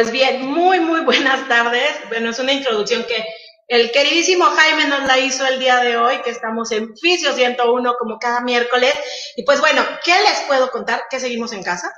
[0.00, 1.92] Pues bien, muy, muy buenas tardes.
[2.08, 3.22] Bueno, es una introducción que
[3.68, 7.94] el queridísimo Jaime nos la hizo el día de hoy, que estamos en Fisio 101
[7.98, 8.94] como cada miércoles.
[9.36, 11.02] Y pues bueno, ¿qué les puedo contar?
[11.10, 11.92] Que seguimos en casa,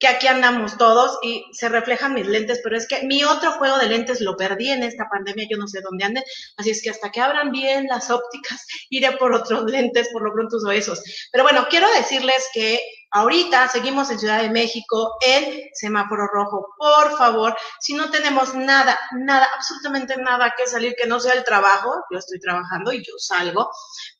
[0.00, 3.78] que aquí andamos todos y se reflejan mis lentes, pero es que mi otro juego
[3.78, 6.24] de lentes lo perdí en esta pandemia, yo no sé dónde anden,
[6.56, 10.32] así es que hasta que abran bien las ópticas, iré por otros lentes, por lo
[10.32, 11.00] pronto uso esos.
[11.30, 12.80] Pero bueno, quiero decirles que
[13.16, 16.74] Ahorita seguimos en Ciudad de México en semáforo rojo.
[16.76, 21.44] Por favor, si no tenemos nada, nada, absolutamente nada que salir que no sea el
[21.44, 23.70] trabajo, yo estoy trabajando y yo salgo,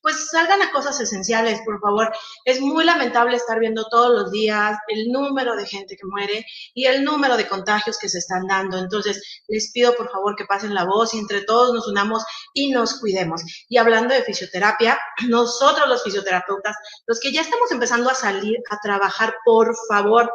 [0.04, 2.12] pues salgan a cosas esenciales, por favor.
[2.44, 6.84] Es muy lamentable estar viendo todos los días el número de gente que muere y
[6.84, 8.76] el número de contagios que se están dando.
[8.76, 12.70] Entonces, les pido por favor que pasen la voz y entre todos nos unamos y
[12.70, 13.42] nos cuidemos.
[13.70, 18.78] Y hablando de fisioterapia, nosotros los fisioterapeutas, los que ya estamos empezando a salir a
[18.80, 20.30] trabajar, por favor,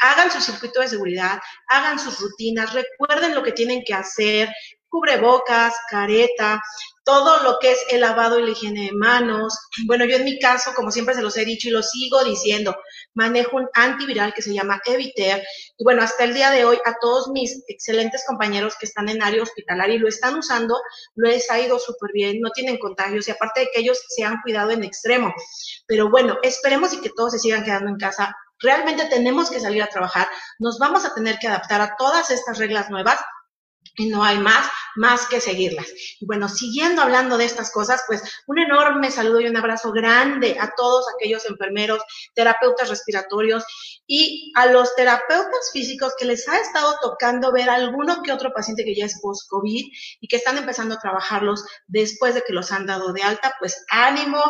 [0.00, 1.38] hagan su circuito de seguridad,
[1.68, 4.48] hagan sus rutinas, recuerden lo que tienen que hacer,
[4.88, 6.62] cubrebocas, careta,
[7.06, 9.56] todo lo que es el lavado y la higiene de manos.
[9.86, 12.76] Bueno, yo en mi caso, como siempre se los he dicho y lo sigo diciendo,
[13.14, 15.40] manejo un antiviral que se llama Eviter.
[15.78, 19.22] Y bueno, hasta el día de hoy, a todos mis excelentes compañeros que están en
[19.22, 20.80] área hospitalaria y lo están usando,
[21.14, 24.40] les ha ido súper bien, no tienen contagios y aparte de que ellos se han
[24.42, 25.32] cuidado en extremo.
[25.86, 28.36] Pero bueno, esperemos y que todos se sigan quedando en casa.
[28.58, 30.26] Realmente tenemos que salir a trabajar,
[30.58, 33.20] nos vamos a tener que adaptar a todas estas reglas nuevas
[33.98, 35.86] no hay más, más que seguirlas.
[36.20, 40.56] Y bueno, siguiendo hablando de estas cosas, pues un enorme saludo y un abrazo grande
[40.60, 42.02] a todos aquellos enfermeros,
[42.34, 43.64] terapeutas respiratorios
[44.06, 48.84] y a los terapeutas físicos que les ha estado tocando ver alguno que otro paciente
[48.84, 49.84] que ya es post-COVID
[50.20, 53.84] y que están empezando a trabajarlos después de que los han dado de alta, pues
[53.88, 54.42] ánimo.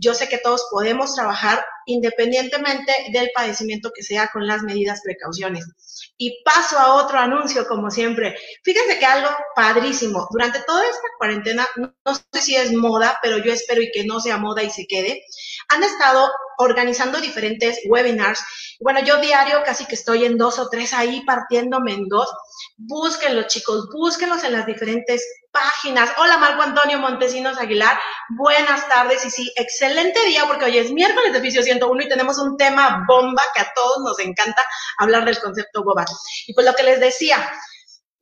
[0.00, 5.64] Yo sé que todos podemos trabajar independientemente del padecimiento que sea con las medidas precauciones.
[6.18, 8.36] Y paso a otro anuncio, como siempre.
[8.62, 10.26] Fíjense que algo padrísimo.
[10.30, 14.20] Durante toda esta cuarentena, no, sé si es moda, pero yo espero y que no
[14.20, 15.22] sea moda y se quede,
[15.68, 18.40] han estado organizando diferentes webinars.
[18.80, 22.28] Bueno, yo diario casi que estoy en dos o tres ahí partiéndome en dos.
[22.76, 26.10] Búsquenlos, chicos, búsquenlos en las diferentes páginas.
[26.18, 27.98] Hola, Marco Antonio Montesinos Aguilar.
[28.36, 32.38] Buenas tardes y sí, excelente día porque hoy es miércoles de Fisio 101 y tenemos
[32.38, 34.62] un tema bomba que a todos nos encanta
[34.98, 36.04] hablar del concepto boba.
[36.46, 37.52] Y pues lo que les decía,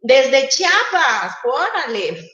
[0.00, 2.30] desde Chiapas, órale.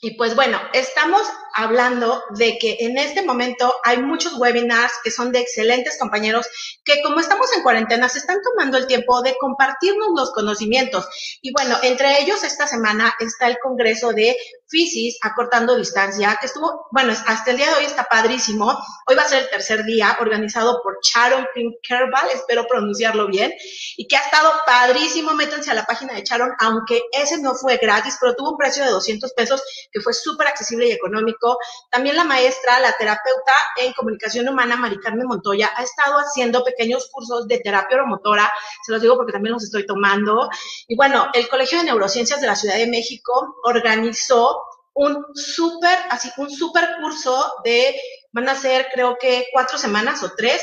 [0.00, 1.22] Y pues bueno, estamos
[1.56, 6.46] hablando de que en este momento hay muchos webinars que son de excelentes compañeros
[6.84, 11.08] que como estamos en cuarentena se están tomando el tiempo de compartirnos los conocimientos.
[11.40, 14.36] Y bueno, entre ellos esta semana está el Congreso de
[14.68, 18.76] Fisis acortando distancia, que estuvo, bueno, hasta el día de hoy está padrísimo.
[19.06, 21.46] Hoy va a ser el tercer día, organizado por Sharon
[21.82, 23.52] Kerbal, espero pronunciarlo bien,
[23.96, 25.34] y que ha estado padrísimo.
[25.34, 28.84] Métanse a la página de Sharon, aunque ese no fue gratis, pero tuvo un precio
[28.84, 29.62] de 200 pesos,
[29.92, 31.45] que fue súper accesible y económico.
[31.90, 37.08] También la maestra, la terapeuta en comunicación humana, Mari Carmen Montoya, ha estado haciendo pequeños
[37.10, 38.50] cursos de terapia oromotora,
[38.84, 40.48] se los digo porque también los estoy tomando.
[40.88, 44.62] Y bueno, el Colegio de Neurociencias de la Ciudad de México organizó
[44.94, 47.94] un súper, así, un súper curso de,
[48.32, 50.62] van a ser creo que cuatro semanas o tres,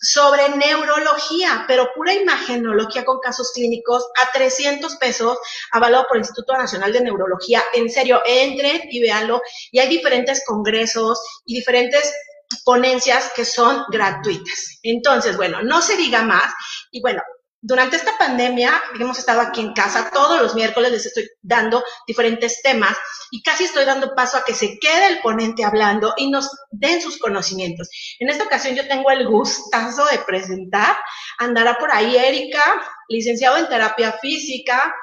[0.00, 5.38] sobre neurología, pero pura imagenología con casos clínicos a 300 pesos,
[5.72, 7.62] avalado por el Instituto Nacional de Neurología.
[7.74, 9.42] En serio, entren y véanlo.
[9.70, 12.12] Y hay diferentes congresos y diferentes
[12.64, 14.78] ponencias que son gratuitas.
[14.82, 16.52] Entonces, bueno, no se diga más.
[16.90, 17.22] Y bueno,
[17.60, 22.62] durante esta pandemia, hemos estado aquí en casa, todos los miércoles les estoy dando diferentes
[22.62, 22.96] temas
[23.30, 27.00] y casi estoy dando paso a que se quede el ponente hablando y nos den
[27.00, 27.88] sus conocimientos.
[28.18, 30.96] En esta ocasión yo tengo el gustazo de presentar,
[31.38, 32.62] andará por ahí Erika,
[33.08, 34.94] licenciado en terapia física,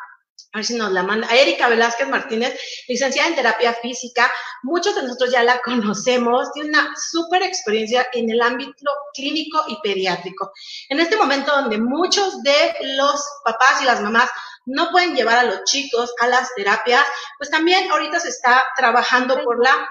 [0.54, 4.32] a ver si nos la manda, Erika Velázquez Martínez, licenciada en terapia física.
[4.62, 9.78] Muchos de nosotros ya la conocemos, tiene una súper experiencia en el ámbito clínico y
[9.82, 10.52] pediátrico.
[10.90, 14.30] En este momento donde muchos de los papás y las mamás
[14.66, 17.04] no pueden llevar a los chicos a las terapias,
[17.40, 19.90] pues también ahorita se está trabajando por la,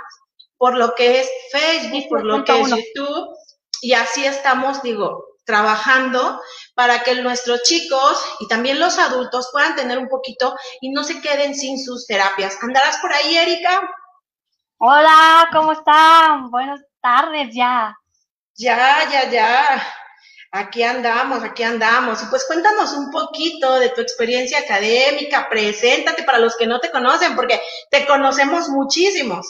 [0.56, 3.36] por lo que es Facebook, por lo que es YouTube,
[3.80, 6.40] y así estamos, digo, trabajando
[6.74, 11.20] para que nuestros chicos y también los adultos puedan tener un poquito y no se
[11.20, 12.58] queden sin sus terapias.
[12.62, 13.88] ¿Andarás por ahí, Erika?
[14.78, 16.50] Hola, ¿cómo están?
[16.50, 17.96] Buenas tardes ya.
[18.56, 19.86] Ya, ya, ya.
[20.50, 22.22] Aquí andamos, aquí andamos.
[22.22, 26.90] Y pues cuéntanos un poquito de tu experiencia académica, preséntate para los que no te
[26.90, 27.60] conocen, porque
[27.90, 29.46] te conocemos muchísimos.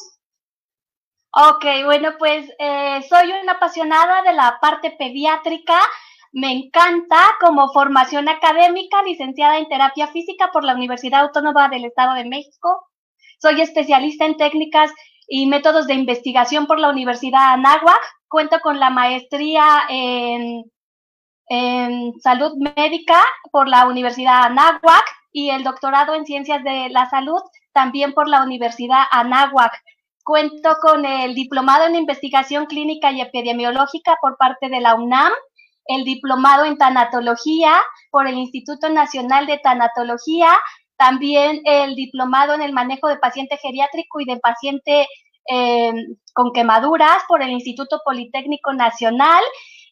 [1.34, 5.80] Ok, bueno, pues eh, soy una apasionada de la parte pediátrica
[6.32, 12.14] me encanta como formación académica, licenciada en terapia física por la Universidad Autónoma del Estado
[12.14, 12.88] de México.
[13.38, 14.90] Soy especialista en técnicas
[15.29, 18.00] y métodos de investigación por la Universidad Anáhuac.
[18.29, 20.64] Cuento con la maestría en,
[22.23, 23.20] salud médica
[23.50, 27.43] por la Universidad Anáhuac y el doctorado en ciencias de la salud
[27.75, 29.73] también por la Universidad Anáhuac.
[30.25, 35.32] Cuento con el diplomado en investigación clínica y epidemiológica por parte de la UNAM,
[35.87, 37.81] el diplomado en tanatología
[38.11, 40.50] por el Instituto Nacional de Tanatología,
[40.96, 45.06] también el diplomado en el manejo de paciente geriátrico y de paciente
[45.49, 45.93] eh,
[46.32, 49.43] con quemaduras por el Instituto Politécnico Nacional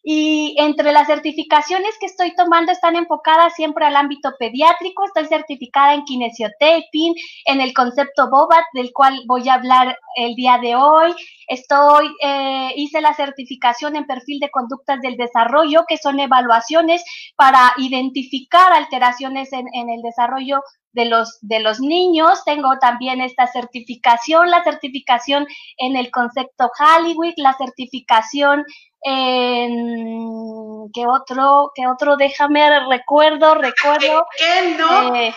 [0.03, 5.05] y entre las certificaciones que estoy tomando están enfocadas siempre al ámbito pediátrico.
[5.05, 7.15] Estoy certificada en kinesiotaping,
[7.45, 11.15] en el concepto BOBAT, del cual voy a hablar el día de hoy.
[11.49, 17.05] Estoy, eh, hice la certificación en perfil de conductas del desarrollo, que son evaluaciones
[17.37, 20.63] para identificar alteraciones en, en el desarrollo
[20.93, 22.43] de los, de los niños.
[22.45, 25.47] Tengo también esta certificación, la certificación
[25.77, 28.65] en el concepto Hollywood, la certificación
[29.03, 34.27] en qué otro, qué otro, déjame recuerdo, recuerdo.
[34.37, 35.15] ¿Qué no?
[35.15, 35.35] Eh,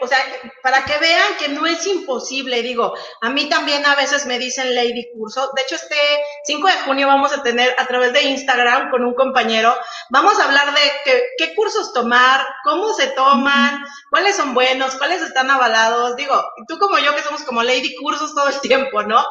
[0.00, 0.18] o sea,
[0.62, 4.74] para que vean que no es imposible, digo, a mí también a veces me dicen
[4.74, 5.50] Lady Curso.
[5.54, 5.96] De hecho, este
[6.44, 9.74] 5 de junio vamos a tener a través de Instagram con un compañero,
[10.10, 15.22] vamos a hablar de qué, qué cursos tomar, cómo se toman, cuáles son buenos, cuáles
[15.22, 16.16] están avalados.
[16.16, 19.24] Digo, tú como yo que somos como Lady Cursos todo el tiempo, ¿no?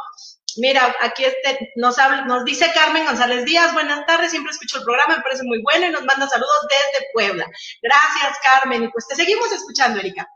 [0.57, 1.95] Mira, aquí este, nos,
[2.25, 5.88] nos dice Carmen González Díaz, buenas tardes, siempre escucho el programa, me parece muy bueno
[5.88, 7.45] y nos manda saludos desde Puebla.
[7.81, 10.27] Gracias, Carmen, y pues te seguimos escuchando, Erika.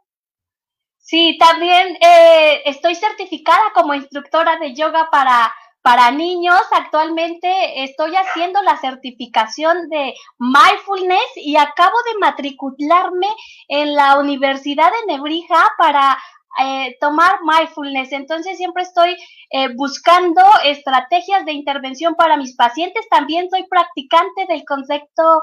[0.98, 5.54] Sí, también eh, estoy certificada como instructora de yoga para,
[5.86, 6.60] para niños.
[6.72, 13.28] Actualmente estoy haciendo la certificación de mindfulness y acabo de matricularme
[13.68, 16.18] en la Universidad de Nebrija para
[16.60, 18.14] eh, tomar mindfulness.
[18.14, 19.16] Entonces siempre estoy
[19.52, 23.08] eh, buscando estrategias de intervención para mis pacientes.
[23.12, 25.40] También soy practicante del concepto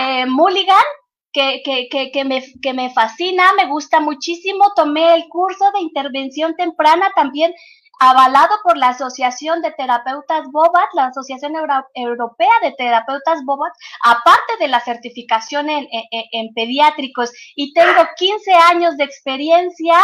[0.00, 0.84] eh, Mulligan.
[1.32, 4.72] Que, que, que, que, me, que me fascina, me gusta muchísimo.
[4.76, 7.52] Tomé el curso de intervención temprana también
[8.00, 11.54] avalado por la Asociación de Terapeutas Bobat, la Asociación
[11.94, 17.30] Europea de Terapeutas Bobat, aparte de la certificación en, en, pediátricos.
[17.54, 19.96] Y tengo 15 años de experiencia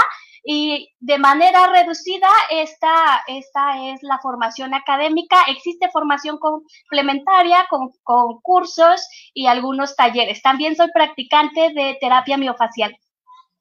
[0.42, 5.36] y de manera reducida esta, esta es la formación académica.
[5.48, 10.40] Existe formación complementaria con, con cursos y algunos talleres.
[10.42, 12.96] También soy practicante de terapia miofacial.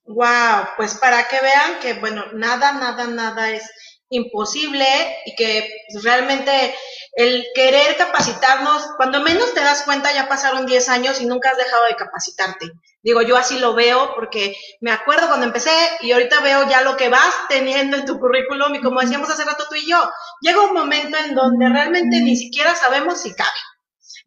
[0.06, 3.72] Wow, pues para que vean que, bueno, nada, nada, nada es
[4.10, 4.86] imposible
[5.26, 5.70] y que
[6.04, 6.74] realmente
[7.14, 11.58] el querer capacitarnos, cuando menos te das cuenta ya pasaron 10 años y nunca has
[11.58, 12.72] dejado de capacitarte.
[13.02, 15.72] Digo, yo así lo veo porque me acuerdo cuando empecé
[16.02, 19.46] y ahorita veo ya lo que vas teniendo en tu currículum y como decíamos hace
[19.46, 20.10] rato tú y yo,
[20.42, 23.50] llega un momento en donde realmente ni siquiera sabemos si cabe.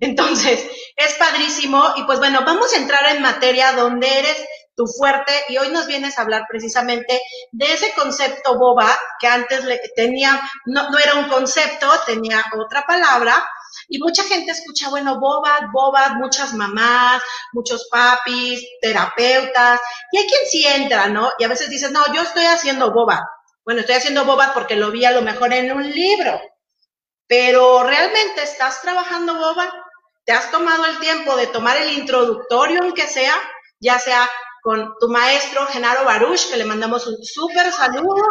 [0.00, 0.66] Entonces,
[0.96, 4.44] es padrísimo y pues bueno, vamos a entrar en materia donde eres
[4.86, 7.20] fuerte y hoy nos vienes a hablar precisamente
[7.50, 13.44] de ese concepto boba que antes le tenía, no, era un concepto, tenía otra palabra,
[13.88, 17.22] y mucha gente escucha, bueno, boba, boba, muchas mamás,
[17.52, 21.30] muchos papis, terapeutas, y hay quien sí entra, ¿no?
[21.38, 23.28] Y a veces dices, no, yo estoy haciendo boba.
[23.64, 26.40] Bueno, estoy haciendo boba porque lo vi a lo mejor en un libro.
[27.26, 29.72] Pero realmente estás trabajando boba,
[30.24, 33.34] te has tomado el tiempo de tomar el introductorio, aunque sea,
[33.80, 34.28] ya sea
[34.62, 38.24] con tu maestro Genaro Baruch, que le mandamos un súper saludo,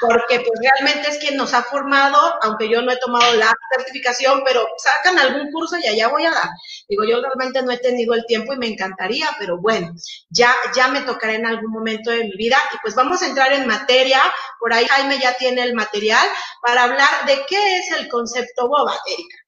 [0.00, 4.42] porque pues realmente es quien nos ha formado, aunque yo no he tomado la certificación,
[4.44, 6.48] pero sacan algún curso y allá voy a dar.
[6.88, 9.92] Digo, yo realmente no he tenido el tiempo y me encantaría, pero bueno,
[10.30, 13.52] ya, ya me tocaré en algún momento de mi vida y pues vamos a entrar
[13.52, 14.22] en materia.
[14.58, 16.26] Por ahí Jaime ya tiene el material
[16.62, 19.47] para hablar de qué es el concepto boba, Erika.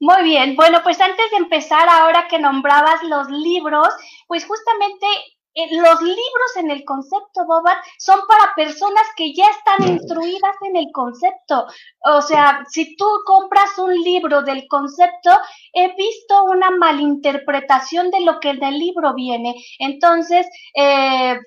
[0.00, 3.88] Muy bien, bueno, pues antes de empezar, ahora que nombrabas los libros,
[4.26, 5.06] pues justamente
[5.54, 10.76] eh, los libros en el concepto Bobat son para personas que ya están instruidas en
[10.76, 11.66] el concepto.
[12.00, 15.30] O sea, si tú compras un libro del concepto,
[15.72, 19.54] he visto una malinterpretación de lo que en el libro viene.
[19.78, 21.38] Entonces, eh,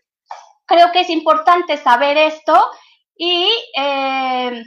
[0.65, 2.55] creo que es importante saber esto
[3.17, 4.63] y eh,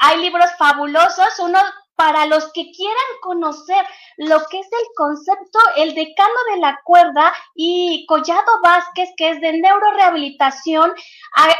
[0.00, 1.38] hay libros fabulosos.
[1.40, 1.58] Uno
[1.96, 3.84] para los que quieran conocer
[4.18, 9.40] lo que es el concepto, el decano de la cuerda y Collado Vázquez, que es
[9.40, 10.92] de neurorehabilitación.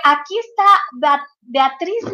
[0.05, 2.13] Aquí está Beatriz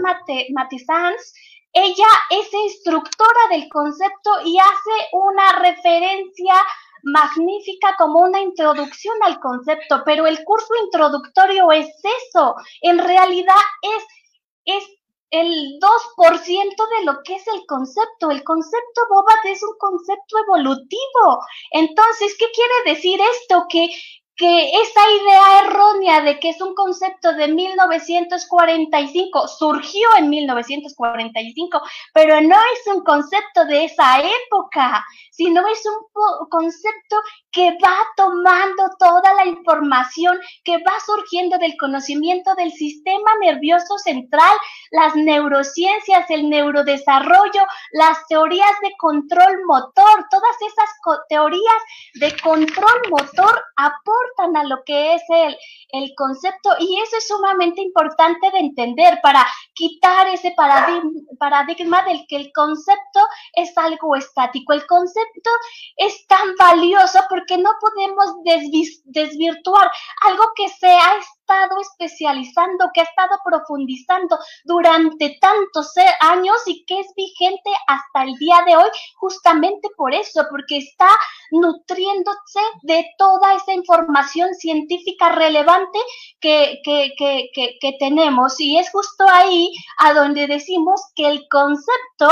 [0.55, 1.35] Matizans,
[1.73, 6.55] ella es instructora del concepto y hace una referencia
[7.03, 11.89] magnífica como una introducción al concepto, pero el curso introductorio es
[12.29, 14.85] eso, en realidad es, es
[15.33, 18.31] el 2% de lo que es el concepto.
[18.31, 21.41] El concepto Bobat es un concepto evolutivo.
[21.71, 23.65] Entonces, ¿qué quiere decir esto?
[23.69, 23.89] Que
[24.43, 31.81] que esa idea errónea de que es un concepto de 1945 surgió en 1945,
[32.13, 37.19] pero no es un concepto de esa época, sino es un concepto
[37.53, 44.57] que va tomando toda la información que va surgiendo del conocimiento del sistema nervioso central,
[44.91, 50.91] las neurociencias, el neurodesarrollo, las teorías de control motor, todas esas
[51.29, 51.83] teorías
[52.15, 55.57] de control motor aportan a lo que es el,
[55.91, 62.25] el concepto y eso es sumamente importante de entender para quitar ese paradigma, paradigma del
[62.29, 63.21] que el concepto
[63.55, 64.73] es algo estático.
[64.73, 65.51] El concepto
[65.97, 68.37] es tan valioso porque no podemos
[69.05, 69.91] desvirtuar
[70.27, 77.01] algo que se ha estado especializando, que ha estado profundizando durante tantos años y que
[77.01, 81.09] es vigente hasta el día de hoy, justamente por eso, porque está
[81.51, 84.12] nutriéndose de toda esa información
[84.55, 85.99] científica relevante
[86.41, 88.59] que, que, tenemos.
[88.61, 92.29] Y es justo ahí a donde decimos que el concepto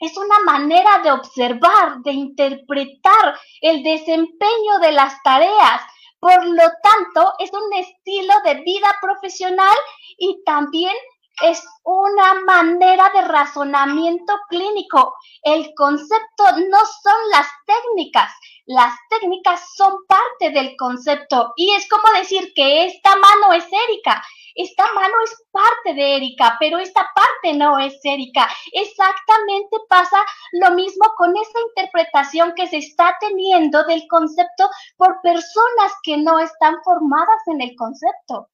[0.00, 5.82] es una manera de observar, de interpretar el desempeño de las tareas,
[6.20, 9.76] por lo tanto, es un estilo de vida profesional
[10.18, 10.94] y también
[11.42, 15.14] es una manera de razonamiento clínico.
[15.42, 18.32] El concepto no son las técnicas,
[18.66, 24.22] las técnicas son parte del concepto y es como decir que esta mano es Erika,
[24.56, 28.48] esta mano es parte de Erika, pero esta parte no es Erika.
[28.72, 30.16] Exactamente pasa
[30.52, 36.38] lo mismo con esa interpretación que se está teniendo del concepto por personas que no
[36.38, 38.48] están formadas en el concepto.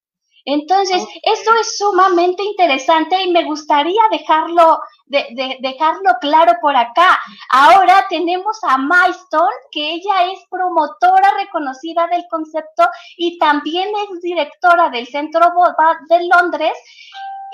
[0.45, 4.81] Entonces, eso es sumamente interesante y me gustaría dejarlo,
[5.13, 7.21] de, dejarlo claro por acá.
[7.51, 14.89] Ahora tenemos a Milestone, que ella es promotora reconocida del concepto y también es directora
[14.91, 16.73] del Centro Boba de Londres.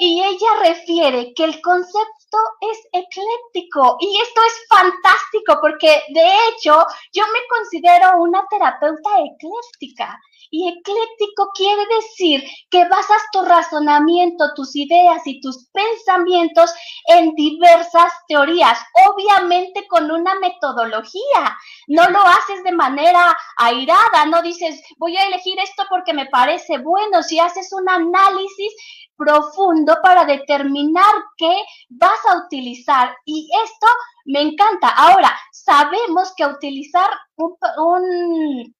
[0.00, 6.86] Y ella refiere que el concepto es ecléctico y esto es fantástico porque de hecho
[7.12, 10.16] yo me considero una terapeuta ecléctica.
[10.50, 16.72] Y ecléctico quiere decir que basas tu razonamiento, tus ideas y tus pensamientos
[17.06, 21.56] en diversas teorías, obviamente con una metodología.
[21.88, 26.78] No lo haces de manera airada, no dices, voy a elegir esto porque me parece
[26.78, 27.22] bueno.
[27.22, 28.72] Si haces un análisis
[29.18, 31.54] profundo para determinar qué
[31.90, 33.14] vas a utilizar.
[33.26, 33.86] Y esto
[34.24, 34.88] me encanta.
[34.88, 38.74] Ahora, sabemos que utilizar un,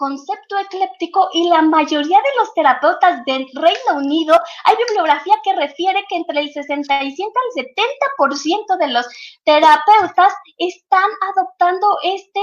[0.00, 6.02] concepto ecléptico y la mayoría de los terapeutas del Reino Unido, hay bibliografía que refiere
[6.08, 9.06] que entre el 65 al 70% de los
[9.44, 12.40] terapeutas están adoptando este,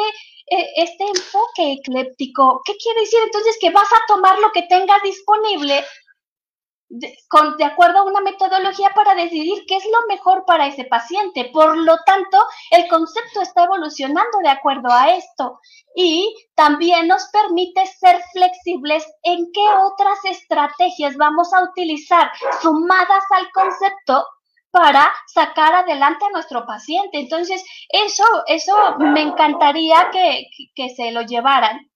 [0.52, 2.62] eh, este enfoque ecléptico.
[2.64, 3.58] ¿Qué quiere decir entonces?
[3.60, 5.84] Que vas a tomar lo que tengas disponible
[6.90, 11.50] de, con, acuerdo a una metodología para decidir qué es lo mejor para ese paciente.
[11.52, 12.38] Por lo tanto,
[12.72, 15.60] el concepto está evolucionando de acuerdo a esto
[15.96, 23.52] y también nos permite ser flexibles en qué otras estrategias vamos a utilizar sumadas al
[23.52, 24.26] concepto
[24.72, 27.20] para sacar adelante a nuestro paciente.
[27.20, 31.90] Entonces, eso, eso me encantaría que, que se lo llevaran.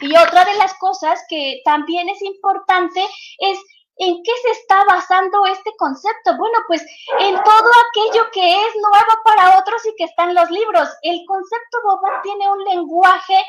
[0.00, 3.00] Y otra de las cosas que también es importante
[3.38, 3.58] es
[3.96, 6.36] ¿En qué se está basando este concepto?
[6.36, 6.82] Bueno, pues
[7.20, 10.88] en todo aquello que es nuevo para otros y que está en los libros.
[11.02, 13.44] El concepto Bobat tiene un lenguaje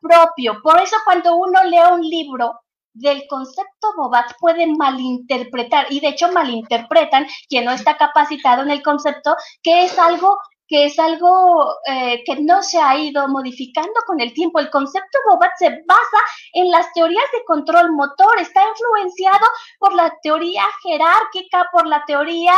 [0.00, 0.60] propio.
[0.62, 2.60] Por eso cuando uno lee un libro
[2.92, 8.82] del concepto Bobat puede malinterpretar, y de hecho malinterpretan quien no está capacitado en el
[8.82, 10.36] concepto, que es algo
[10.68, 14.60] que es algo eh, que no se ha ido modificando con el tiempo.
[14.60, 16.18] El concepto Bobat se basa
[16.52, 19.46] en las teorías de control motor, está influenciado
[19.78, 22.54] por la teoría jerárquica, por la teoría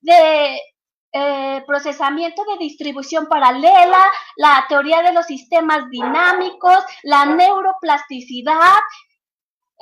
[0.00, 0.58] de
[1.12, 4.02] eh, procesamiento de distribución paralela,
[4.36, 8.80] la teoría de los sistemas dinámicos, la neuroplasticidad,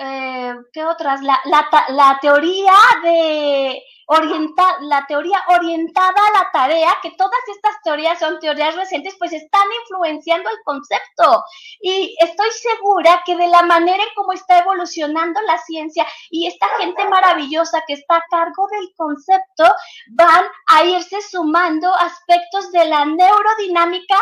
[0.01, 1.23] eh, ¿qué otras?
[1.23, 7.81] La, la, la teoría de orienta, la teoría orientada a la tarea, que todas estas
[7.85, 11.45] teorías son teorías recientes, pues están influenciando el concepto.
[11.81, 16.67] Y estoy segura que de la manera en cómo está evolucionando la ciencia y esta
[16.81, 19.65] gente maravillosa que está a cargo del concepto,
[20.09, 20.45] van
[20.85, 24.17] irse sumando aspectos de la neurodinámica.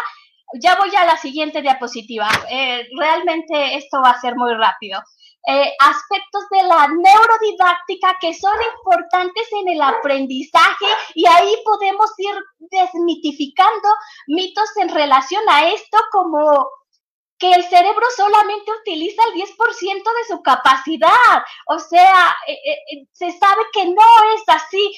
[0.54, 2.28] Ya voy a la siguiente diapositiva.
[2.50, 5.00] Eh, realmente esto va a ser muy rápido.
[5.46, 12.34] Eh, aspectos de la neurodidáctica que son importantes en el aprendizaje y ahí podemos ir
[12.58, 13.88] desmitificando
[14.26, 16.68] mitos en relación a esto como
[17.38, 19.48] que el cerebro solamente utiliza el 10%
[19.86, 21.42] de su capacidad.
[21.66, 24.02] O sea, eh, eh, se sabe que no
[24.34, 24.92] es así.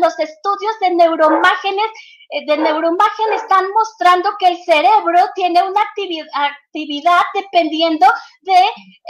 [0.00, 1.90] los estudios de neuromágenes
[2.32, 8.06] eh, de neuroimagen están mostrando que el cerebro tiene una actividad, dependiendo
[8.40, 8.58] de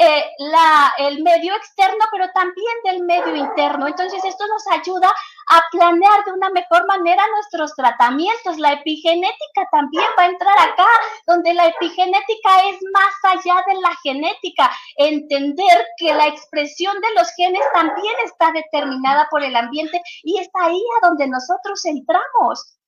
[0.00, 3.86] eh, la, el medio externo, pero también del medio interno.
[3.86, 5.14] Entonces, esto nos ayuda
[5.52, 8.59] a planear de una mejor manera nuestros tratamientos.
[8.59, 10.88] La epigenética también va a entrar acá,
[11.26, 14.71] donde la epigenética es más allá de la genética.
[14.97, 20.49] Entender que la expresión de los genes también está determinada por el ambiente y es
[20.54, 22.78] ahí a donde nosotros entramos.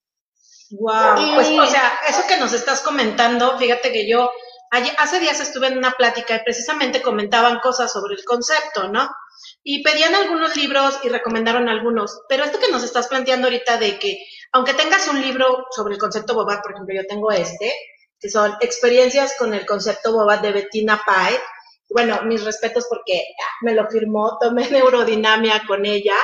[0.70, 4.30] Wow, pues o sea, eso que nos estás comentando, fíjate que yo
[4.98, 9.08] hace días estuve en una plática y precisamente comentaban cosas sobre el concepto, ¿no?
[9.62, 13.98] Y pedían algunos libros y recomendaron algunos, pero esto que nos estás planteando ahorita de
[13.98, 14.18] que
[14.52, 17.72] aunque tengas un libro sobre el concepto Bobat, por ejemplo, yo tengo este,
[18.20, 21.36] que son experiencias con el concepto Bobat de Bettina Pai.
[21.90, 23.24] Bueno, mis respetos porque
[23.62, 26.16] me lo firmó, tomé neurodinamia con ella.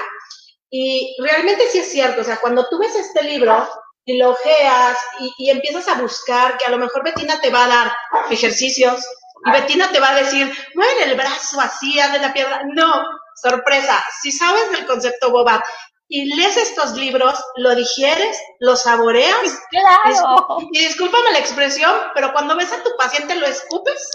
[0.70, 3.68] Y realmente sí es cierto, o sea, cuando tú ves este libro,
[4.04, 4.98] y lo ojeas
[5.38, 7.96] y, empiezas a buscar, que a lo mejor Betina te va a dar
[8.30, 9.04] ejercicios
[9.46, 12.62] y Betina te va a decir, mueve el brazo así, haz de la pierna.
[12.74, 13.02] No,
[13.36, 15.64] sorpresa, si sabes del concepto Bobat
[16.08, 19.58] y lees estos libros, lo digieres, lo saboreas.
[19.70, 20.58] Claro.
[20.72, 24.10] Y, y discúlpame la expresión, pero cuando ves a tu paciente lo escupes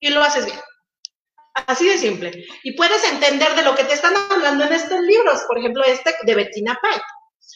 [0.00, 0.60] y lo haces bien.
[1.54, 2.46] Así de simple.
[2.64, 6.14] Y puedes entender de lo que te están hablando en estos libros, por ejemplo, este
[6.22, 7.04] de Bettina Pike.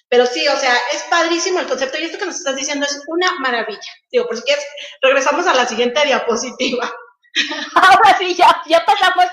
[0.09, 3.03] Pero sí, o sea, es padrísimo el concepto y esto que nos estás diciendo es
[3.09, 3.92] una maravilla.
[4.11, 4.64] Digo, por si quieres,
[5.03, 6.90] regresamos a la siguiente diapositiva.
[7.74, 9.27] Ahora sí, ya, ya pasamos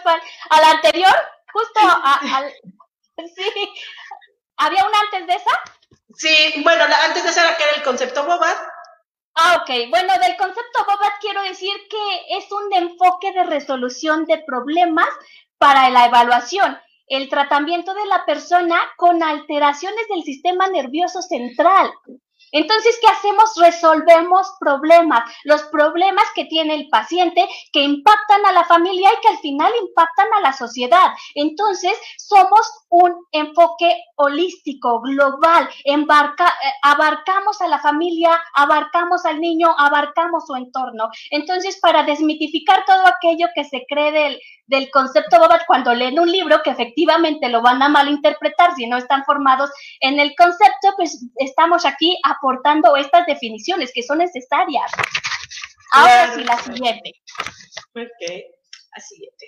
[0.50, 1.15] a la anterior,
[1.54, 2.54] justo al...
[3.34, 3.74] Sí,
[4.58, 5.62] ¿había una antes de esa?
[6.15, 8.58] Sí, bueno, antes de esa era que era el concepto Bobat.
[9.36, 9.89] Ah, ok.
[9.89, 15.08] Bueno, del concepto Bobat quiero decir que es un enfoque de resolución de problemas
[15.58, 21.91] para la evaluación el tratamiento de la persona con alteraciones del sistema nervioso central.
[22.56, 23.54] Entonces, ¿qué hacemos?
[23.58, 29.28] Resolvemos problemas, los problemas que tiene el paciente que impactan a la familia y que
[29.28, 31.12] al final impactan a la sociedad.
[31.36, 35.96] Entonces, somos un enfoque holístico, global, eh,
[36.82, 41.10] abarcamos a la familia, abarcamos al niño, abarcamos su entorno.
[41.32, 46.32] Entonces, para desmitificar todo aquello que se cree del, del concepto Bobat cuando leen un
[46.32, 51.26] libro que efectivamente lo van a malinterpretar si no están formados en el concepto, pues
[51.36, 54.91] estamos aquí aportando estas definiciones que son necesarias.
[55.93, 57.12] Ahora sí, la siguiente.
[57.95, 58.29] Ok,
[58.95, 59.47] la siguiente,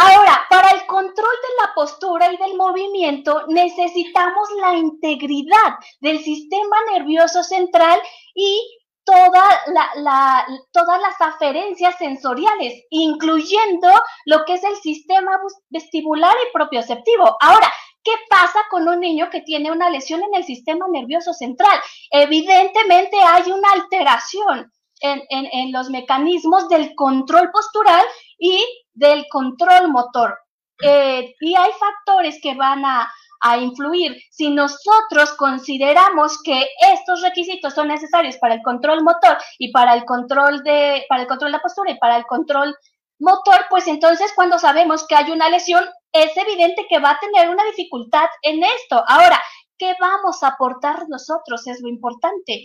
[0.00, 6.76] Ahora, para el control de la postura y del movimiento necesitamos la integridad del sistema
[6.92, 8.00] nervioso central
[8.32, 9.60] y toda
[9.96, 13.88] la, todas las aferencias sensoriales, incluyendo
[14.26, 15.32] lo que es el sistema
[15.70, 17.36] vestibular y propioceptivo.
[17.40, 17.72] Ahora,
[18.02, 21.78] ¿qué pasa con un niño que tiene una lesión en el sistema nervioso central?
[22.10, 28.04] Evidentemente hay una alteración en, en los mecanismos del control postural
[28.38, 30.38] y del control motor.
[30.82, 34.16] Eh, y hay factores que van a, a influir.
[34.30, 40.04] Si nosotros consideramos que estos requisitos son necesarios para el control motor y para el
[40.04, 42.76] control de, para el control de la postura y para el control
[43.18, 47.48] motor, pues entonces cuando sabemos que hay una lesión, es evidente que va a tener
[47.48, 49.02] una dificultad en esto.
[49.06, 49.40] Ahora,
[49.76, 51.66] ¿qué vamos a aportar nosotros?
[51.66, 52.64] Es lo importante.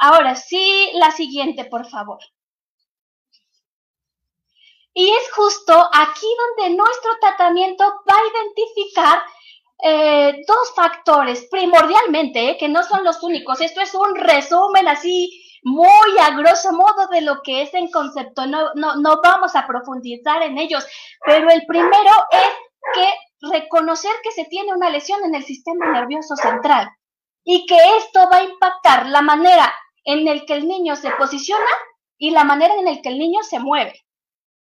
[0.00, 2.18] Ahora sí, la siguiente, por favor.
[4.94, 6.26] Y es justo aquí
[6.56, 9.22] donde nuestro tratamiento va a identificar
[9.82, 13.60] eh, dos factores primordialmente, eh, que no son los únicos.
[13.60, 18.46] Esto es un resumen así muy a grosso modo de lo que es en concepto.
[18.46, 20.86] No, no, no vamos a profundizar en ellos,
[21.24, 22.50] pero el primero es
[22.94, 23.08] que
[23.52, 26.88] reconocer que se tiene una lesión en el sistema nervioso central
[27.44, 29.72] y que esto va a impactar la manera
[30.04, 31.66] en el que el niño se posiciona
[32.16, 34.04] y la manera en el que el niño se mueve.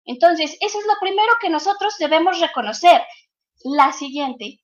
[0.05, 3.01] Entonces, eso es lo primero que nosotros debemos reconocer.
[3.63, 4.59] La siguiente,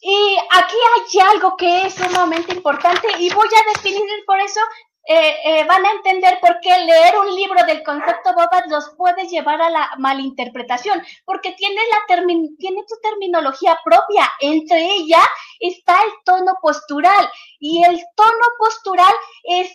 [0.00, 4.60] y aquí hay algo que es sumamente importante y voy a definir por eso,
[5.08, 9.28] eh, eh, van a entender por qué leer un libro del concepto Bobat los puede
[9.28, 12.16] llevar a la malinterpretación, porque tiene, la
[12.58, 15.20] tiene su terminología propia, entre ella
[15.60, 17.30] está el tono postural
[17.60, 19.70] y el tono postural es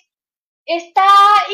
[0.66, 1.08] está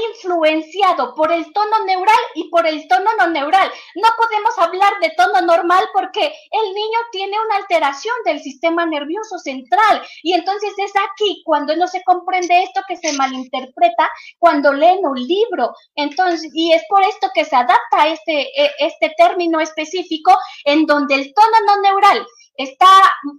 [0.09, 3.71] influenciado por el tono neural y por el tono no neural.
[3.95, 9.37] No podemos hablar de tono normal porque el niño tiene una alteración del sistema nervioso
[9.39, 15.05] central y entonces es aquí cuando no se comprende esto que se malinterpreta cuando leen
[15.05, 15.73] un libro.
[15.95, 21.15] Entonces, y es por esto que se adapta este, e, este término específico en donde
[21.15, 22.25] el tono no neural
[22.57, 22.89] está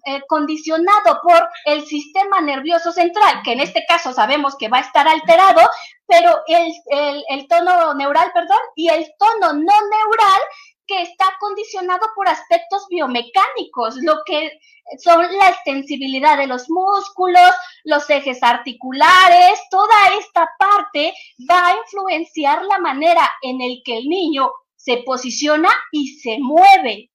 [0.07, 4.83] eh, condicionado por el sistema nervioso central, que en este caso sabemos que va a
[4.83, 5.69] estar alterado,
[6.07, 10.41] pero el, el, tono neural, perdón, y el tono no neural
[10.87, 14.59] que está condicionado por aspectos biomecánicos, lo que
[15.05, 17.51] son la extensibilidad de los músculos,
[17.85, 21.13] los ejes articulares, toda esta parte
[21.51, 27.11] va a influenciar la manera en el que el niño se posiciona y se mueve.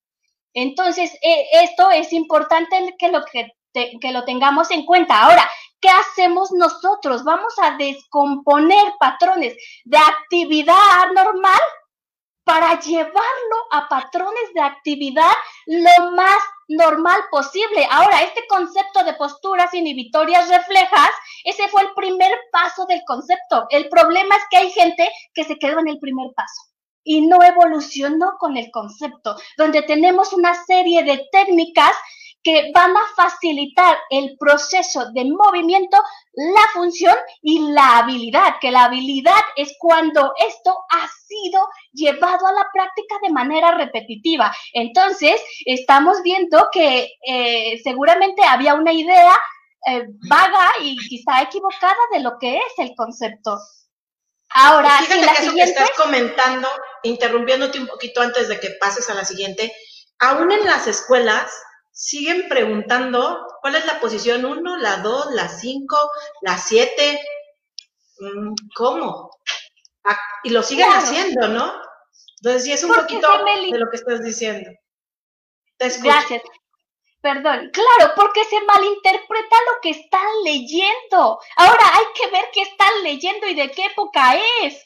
[0.53, 5.23] Entonces, eh, esto es importante que lo, que, lo tengamos en cuenta.
[5.23, 5.49] Ahora,
[5.81, 7.23] ¿qué hacemos nosotros?
[7.23, 11.59] Vamos a descomponer patrones de actividad normal
[12.43, 15.31] para llevarlo a patrones de actividad
[15.65, 16.37] lo más
[16.67, 17.87] normal posible.
[17.89, 21.09] Ahora, este concepto de posturas inhibitorias reflejas,
[21.45, 23.65] ese fue el primer paso del concepto.
[23.69, 26.72] El problema es que hay gente que se quedó en el primer paso
[27.03, 31.93] y no evolucionó con el concepto, donde tenemos una serie de técnicas
[32.43, 35.97] que van a facilitar el proceso de movimiento,
[36.33, 42.51] la función y la habilidad, que la habilidad es cuando esto ha sido llevado a
[42.51, 44.53] la práctica de manera repetitiva.
[44.73, 49.39] Entonces, estamos viendo que eh, seguramente había una idea
[49.87, 53.57] eh, vaga y quizá equivocada de lo que es el concepto.
[54.53, 56.67] Ahora, fíjate que eso que estás comentando,
[57.03, 59.73] interrumpiéndote un poquito antes de que pases a la siguiente,
[60.19, 61.51] aún en las escuelas
[61.91, 66.11] siguen preguntando cuál es la posición 1, la 2, la 5,
[66.41, 67.19] la 7,
[68.19, 69.31] mm, ¿cómo?
[70.03, 71.73] Ah, y lo siguen haciendo, ¿no?
[72.37, 73.27] Entonces sí es un poquito
[73.71, 74.69] de lo que estás diciendo.
[75.79, 76.41] Gracias.
[77.23, 81.39] Perdón, claro, porque se malinterpreta lo que están leyendo.
[81.55, 84.85] Ahora hay que ver qué están leyendo y de qué época es.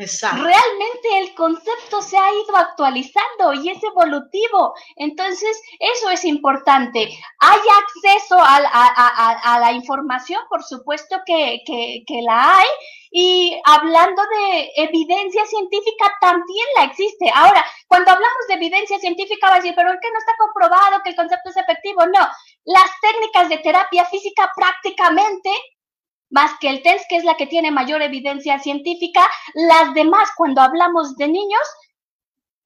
[0.00, 0.42] Exacto.
[0.42, 4.74] Realmente el concepto se ha ido actualizando y es evolutivo.
[4.96, 7.00] Entonces, eso es importante.
[7.38, 12.68] Hay acceso a, la información, por supuesto que, que la hay,
[13.10, 17.30] y hablando de evidencia científica, también la existe.
[17.34, 21.02] Ahora, cuando hablamos de evidencia científica, va a decir, pero ¿por qué no está comprobado
[21.02, 22.06] que el concepto es efectivo?
[22.06, 22.26] No,
[22.64, 25.50] las técnicas de terapia física prácticamente
[26.30, 30.62] más que el test, que es la que tiene mayor evidencia científica, las demás, cuando
[30.62, 31.62] hablamos de niños,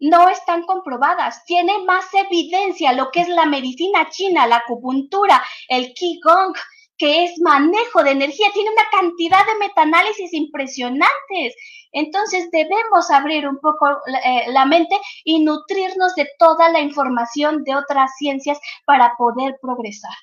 [0.00, 1.44] no están comprobadas.
[1.46, 6.54] Tiene más evidencia lo que es la medicina china, la acupuntura, el Qigong,
[6.96, 11.54] que es manejo de energía, tiene una cantidad de metaanálisis impresionantes.
[11.92, 13.88] Entonces debemos abrir un poco
[14.24, 20.14] eh, la mente y nutrirnos de toda la información de otras ciencias para poder progresar.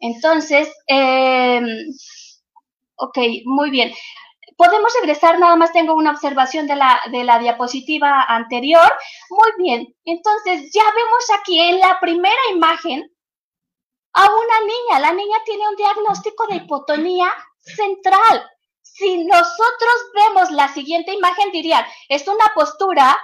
[0.00, 1.60] Entonces, eh,
[2.98, 3.92] ok, muy bien.
[4.56, 8.92] Podemos regresar, nada más tengo una observación de la, de la diapositiva anterior.
[9.30, 13.10] Muy bien, entonces ya vemos aquí en la primera imagen
[14.14, 15.00] a una niña.
[15.00, 18.50] La niña tiene un diagnóstico de hipotonía central.
[18.82, 23.16] Si nosotros vemos la siguiente imagen, dirían, es una postura,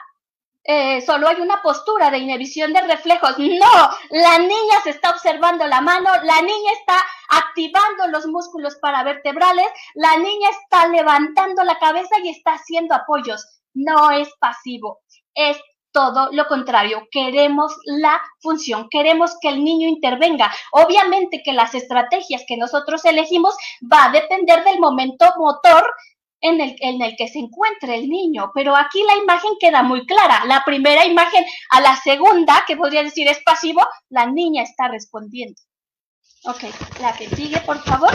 [0.65, 3.39] eh, solo hay una postura de inhibición de reflejos.
[3.39, 6.97] No, la niña se está observando la mano, la niña está
[7.29, 13.61] activando los músculos paravertebrales, la niña está levantando la cabeza y está haciendo apoyos.
[13.75, 15.01] No es pasivo,
[15.35, 15.59] es
[15.93, 20.53] todo lo contrario, queremos la función, queremos que el niño intervenga.
[20.73, 25.85] Obviamente que las estrategias que nosotros elegimos va a depender del momento motor
[26.45, 28.53] en el, que se encuentre el niño.
[28.55, 30.45] Pero aquí la imagen queda muy clara.
[30.45, 33.81] La primera imagen a la segunda, que podría decir es pasivo,
[34.11, 35.61] la niña está respondiendo.
[36.45, 36.65] Ok,
[37.01, 38.13] la que sigue, por favor.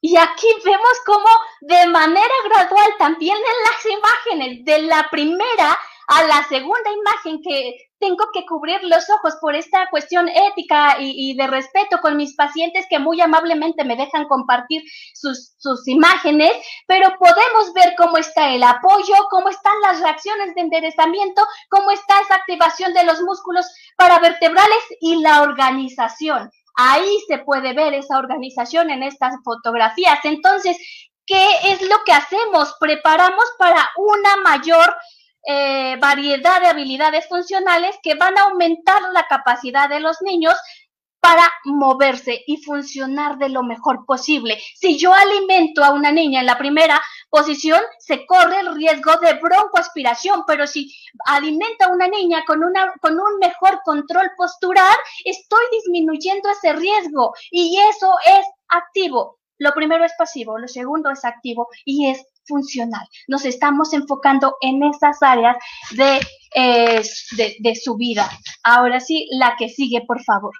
[0.00, 1.28] Y aquí vemos cómo
[1.60, 7.76] de manera gradual, también en las imágenes, de la primera a la segunda imagen que
[8.04, 12.84] tengo que cubrir los ojos por esta cuestión ética y, de respeto con mis pacientes
[12.90, 14.82] que muy amablemente me dejan compartir
[15.14, 16.52] sus, sus, imágenes,
[16.86, 22.20] pero podemos ver cómo está el apoyo, cómo están las reacciones de enderezamiento, cómo está
[22.20, 23.64] esa activación de los músculos
[23.96, 26.50] paravertebrales y la organización.
[26.76, 30.18] Ahí se puede ver esa organización en estas fotografías.
[30.24, 30.76] Entonces,
[31.24, 32.74] ¿qué es lo que hacemos?
[32.78, 34.94] Preparamos para una mayor
[35.46, 40.54] eh, variedad de habilidades funcionales que van a aumentar la capacidad de los niños
[41.24, 44.58] para moverse y funcionar de lo mejor posible.
[44.76, 49.32] Si yo alimento a una niña en la primera posición, se corre el riesgo de
[49.40, 55.64] broncoaspiración, pero si alimento a una niña con, una, con un mejor control postural, estoy
[55.72, 59.38] disminuyendo ese riesgo y eso es activo.
[59.56, 63.06] Lo primero es pasivo, lo segundo es activo y es funcional.
[63.28, 65.56] Nos estamos enfocando en esas áreas
[65.92, 66.20] de,
[66.54, 67.02] eh,
[67.36, 68.28] de, de su vida.
[68.62, 70.54] Ahora sí, la que sigue, por favor.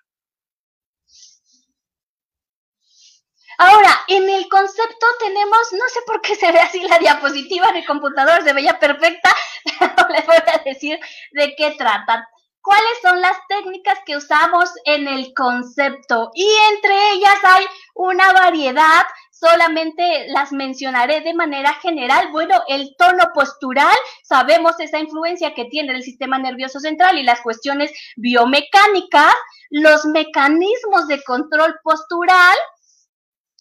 [3.58, 7.76] Ahora, en el concepto tenemos, no sé por qué se ve así la diapositiva en
[7.76, 9.34] el computador, se veía perfecta,
[9.78, 10.98] pero les voy a decir
[11.32, 12.28] de qué trata.
[12.60, 16.30] ¿Cuáles son las técnicas que usamos en el concepto?
[16.34, 19.04] Y entre ellas hay una variedad,
[19.38, 22.30] solamente las mencionaré de manera general.
[22.32, 27.40] Bueno, el tono postural, sabemos esa influencia que tiene el sistema nervioso central y las
[27.40, 29.34] cuestiones biomecánicas,
[29.70, 32.56] los mecanismos de control postural,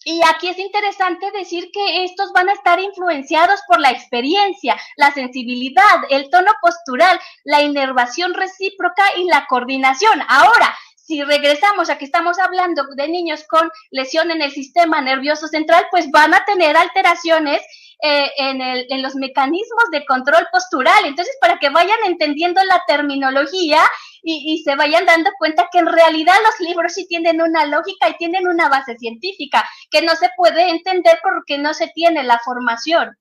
[0.06, 5.10] y aquí es interesante decir que estos van a estar influenciados por la experiencia, la
[5.12, 10.20] sensibilidad, el tono postural, la inervación recíproca y la coordinación.
[10.28, 15.48] Ahora, si regresamos a que estamos hablando de niños con lesión en el sistema nervioso
[15.48, 17.60] central, pues van a tener alteraciones
[18.02, 21.04] eh, en, el, en los mecanismos de control postural.
[21.04, 23.80] Entonces, para que vayan entendiendo la terminología
[24.22, 28.16] y, se vayan dando cuenta que en realidad los libros sí tienen una lógica y
[28.16, 33.16] tienen una base científica que no se puede entender porque no se tiene la formación.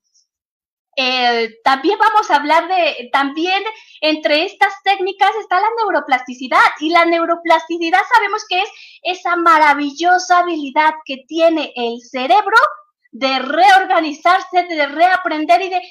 [0.95, 3.63] Eh, también vamos a hablar de, también
[4.01, 8.69] entre estas técnicas está la neuroplasticidad y la neuroplasticidad sabemos que es
[9.01, 12.57] esa maravillosa habilidad que tiene el cerebro
[13.11, 15.81] de reorganizarse, de reaprender y de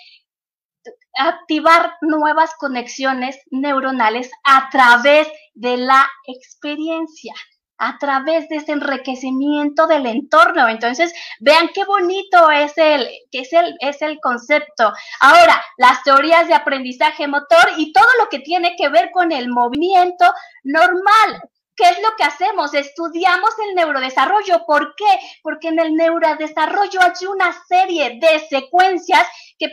[1.17, 7.35] activar nuevas conexiones neuronales a través de la experiencia,
[7.83, 10.69] a través de ese enriquecimiento del entorno.
[10.69, 14.93] Entonces, vean qué bonito es el, es el, es el concepto.
[15.21, 19.49] Ahora, las teorías de aprendizaje motor y todo lo que tiene que ver con el
[19.49, 21.43] movimiento normal.
[21.75, 22.73] ¿Qué es lo que hacemos?
[22.73, 24.65] Estudiamos el neurodesarrollo.
[24.65, 25.19] ¿Por qué?
[25.43, 29.27] Porque en el neurodesarrollo hay una serie de secuencias
[29.59, 29.73] que,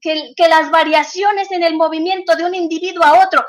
[0.00, 3.44] que, que las variaciones en el movimiento de un individuo a otro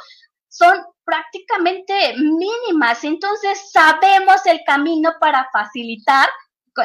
[0.50, 3.04] son prácticamente mínimas.
[3.04, 6.30] Entonces sabemos el camino para facilitar,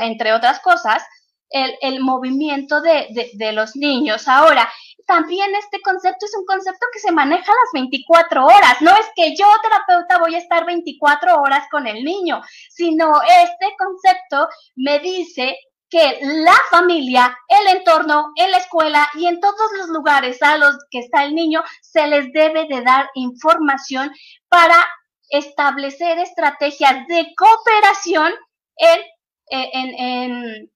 [0.01, 1.03] entre otras cosas,
[1.51, 4.29] el, el movimiento de, de, de, los niños.
[4.29, 4.71] Ahora,
[5.07, 8.81] también este concepto es un concepto que se maneja las 24 horas.
[8.81, 13.75] No es que yo, terapeuta, voy a estar 24 horas con el niño, sino este
[13.77, 15.57] concepto me dice
[15.91, 20.77] que la familia, el entorno, en la escuela y en todos los lugares a los
[20.91, 24.11] que está el niño, se les debe de dar información
[24.49, 24.77] para
[25.29, 28.33] establecer estrategias de cooperación
[28.77, 29.01] en,
[29.51, 30.71] en, en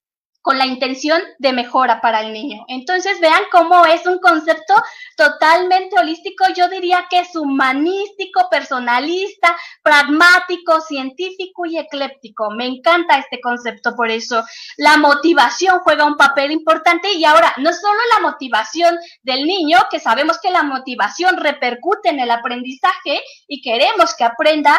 [0.45, 2.67] con la intención de mejora para el niño.
[2.69, 4.75] Entonces vean cómo es un concepto
[5.17, 12.51] totalmente holístico, yo diría que es humanístico, personalista, pragmático, científico y ecléptico.
[12.51, 14.45] Me encanta este concepto por eso.
[14.77, 19.99] La motivación juega un papel importante y ahora no solo la motivación del niño, que
[19.99, 24.79] sabemos que la motivación repercute en el aprendizaje y queremos que aprenda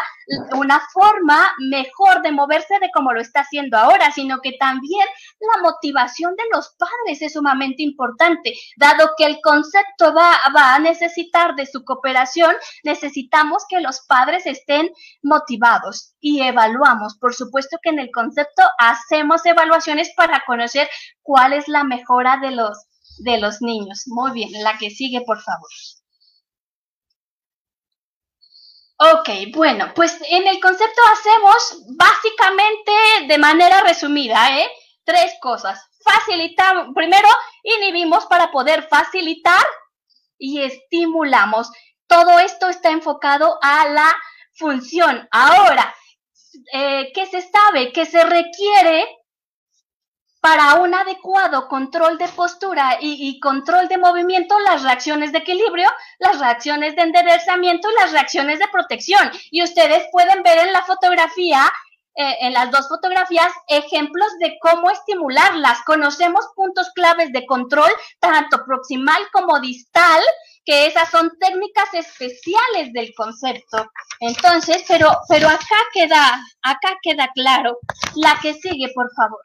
[0.52, 5.06] una forma mejor de moverse de como lo está haciendo ahora, sino que también
[5.40, 8.54] la motivación de los padres es sumamente importante.
[8.76, 14.90] Dado que el concepto va, a necesitar de su cooperación, necesitamos que los padres estén
[15.22, 17.16] motivados y evaluamos.
[17.18, 20.88] Por supuesto que en el concepto hacemos evaluaciones para conocer
[21.22, 22.86] cuál es la mejora de los,
[23.18, 24.04] de los niños.
[24.06, 25.68] Muy bien, la que sigue, por favor.
[28.98, 32.92] Ok, bueno, pues en el concepto hacemos básicamente
[33.28, 34.66] de manera resumida, ¿eh?
[35.06, 35.80] Tres cosas.
[36.04, 37.28] Facilitamos, primero,
[37.62, 39.64] inhibimos para poder facilitar
[40.36, 41.70] y estimulamos.
[42.06, 44.14] Todo esto está enfocado a la
[44.54, 45.26] función.
[45.30, 45.94] Ahora,
[46.72, 47.92] eh, ¿qué se sabe?
[47.92, 49.06] Que se requiere
[50.40, 55.90] para un adecuado control de postura y, y, control de movimiento, las reacciones de equilibrio,
[56.18, 59.30] las reacciones de enderezamiento y las reacciones de protección.
[59.50, 61.72] Y ustedes pueden ver en la fotografía
[62.16, 65.82] eh, en las dos fotografías ejemplos de cómo estimularlas.
[65.84, 70.22] Conocemos puntos claves de control, tanto proximal como distal,
[70.64, 73.90] que esas son técnicas especiales del concepto.
[74.20, 77.78] Entonces, pero, pero acá queda, acá queda claro.
[78.14, 79.42] La que sigue, por favor.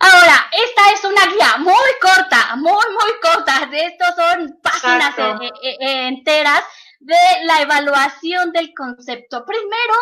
[0.00, 3.66] Ahora, esta es una guía muy corta, muy, muy corta.
[3.66, 6.64] De estos son páginas eh, eh, enteras
[7.04, 9.44] de la evaluación del concepto.
[9.44, 9.94] Primero,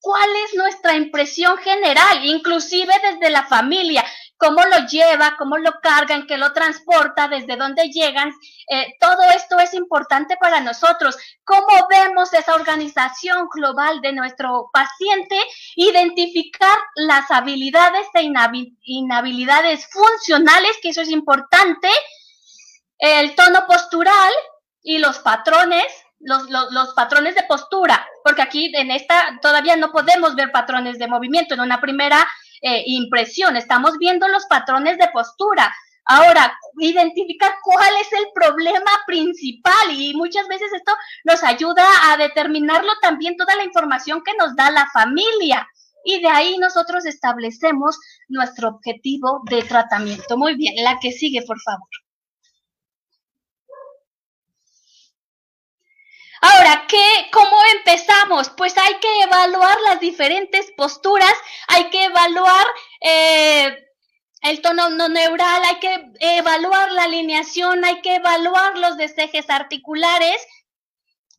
[0.00, 2.24] ¿cuál es nuestra impresión general?
[2.24, 4.04] Inclusive desde la familia
[4.42, 8.32] cómo lo lleva, cómo lo cargan, qué lo transporta, desde dónde llegan.
[8.68, 11.16] Eh, todo esto es importante para nosotros.
[11.44, 15.36] ¿Cómo vemos esa organización global de nuestro paciente?
[15.76, 21.88] Identificar las habilidades e inhabilidades funcionales, que eso es importante.
[22.98, 24.32] El tono postural
[24.82, 25.84] y los patrones
[26.22, 31.08] los, los, patrones de postura, porque aquí en esta todavía no podemos ver patrones de
[31.08, 31.54] movimiento.
[31.54, 32.26] En una primera
[32.62, 35.72] eh, impresión, estamos viendo los patrones de postura.
[36.04, 40.92] Ahora, identificar cuál es el problema principal y muchas veces esto
[41.24, 45.66] nos ayuda a determinarlo también toda la información que nos da la familia.
[46.04, 50.36] Y de ahí nosotros establecemos nuestro objetivo de tratamiento.
[50.36, 51.88] Muy bien, la que sigue, por favor.
[56.44, 58.50] Ahora, ¿qué, ¿cómo empezamos?
[58.50, 61.32] Pues hay que evaluar las diferentes posturas,
[61.68, 62.66] hay que evaluar
[63.00, 63.86] eh,
[64.42, 70.44] el tono no neural, hay que evaluar la alineación, hay que evaluar los desejes articulares,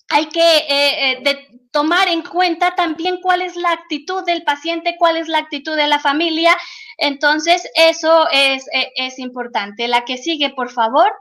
[0.08, 5.18] hay que eh, eh, tomar en cuenta también cuál es la actitud del paciente, cuál
[5.18, 6.58] es la actitud de la familia.
[6.98, 9.90] Entonces, eso es, es importante.
[9.90, 11.12] La que sigue, por favor.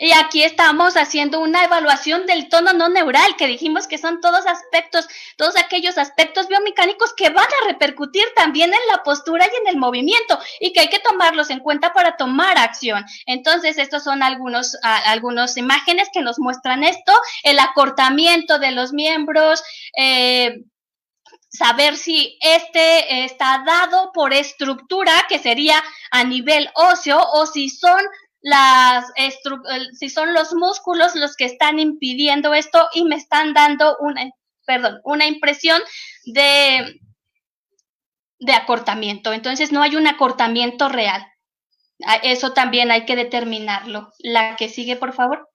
[0.00, 4.46] Y aquí estamos haciendo una evaluación del tono no neural, que dijimos que son todos
[4.46, 9.74] aspectos, todos aquellos aspectos biomecánicos que van a repercutir también en la postura y en
[9.74, 13.04] el movimiento y que hay que tomarlos en cuenta para tomar acción.
[13.26, 19.64] Entonces, estos son algunos, algunas imágenes que nos muestran esto, el acortamiento de los miembros,
[19.96, 20.62] eh,
[21.48, 25.82] saber si este está dado por estructura, que sería
[26.12, 28.00] a nivel óseo, o si son
[28.48, 29.04] las
[29.92, 34.30] si son los músculos los que están impidiendo esto y me están dando una,
[34.66, 35.82] perdón, una impresión
[36.24, 37.00] de,
[38.38, 39.32] de acortamiento.
[39.32, 41.26] Entonces no hay un acortamiento real.
[42.22, 44.12] Eso también hay que determinarlo.
[44.18, 45.48] La que sigue, por favor.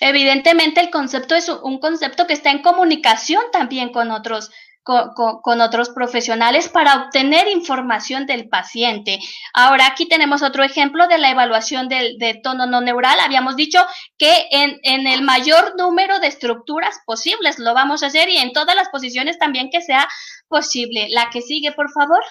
[0.00, 4.50] Evidentemente el concepto es un concepto que está en comunicación también con otros
[4.86, 9.18] con, otros profesionales para obtener información del paciente.
[9.52, 13.18] Ahora aquí tenemos otro ejemplo de la evaluación del, de tono no neural.
[13.18, 13.84] Habíamos dicho
[14.16, 18.52] que en, en el mayor número de estructuras posibles lo vamos a hacer y en
[18.52, 20.08] todas las posiciones también que sea
[20.46, 21.08] posible.
[21.10, 22.22] La que sigue, por favor.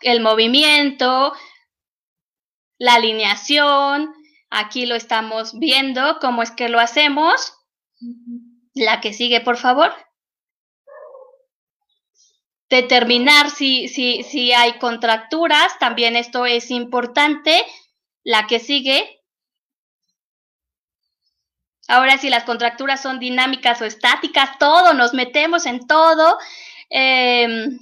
[0.00, 1.34] El movimiento,
[2.78, 4.14] la alineación,
[4.48, 7.55] aquí lo estamos viendo, cómo es que lo hacemos.
[8.76, 9.90] La que sigue, por favor.
[12.68, 17.64] Determinar si, si, si hay contracturas, también esto es importante.
[18.22, 19.22] La que sigue.
[21.88, 26.36] Ahora, si las contracturas son dinámicas o estáticas, todo, nos metemos en todo.
[26.90, 27.78] Em,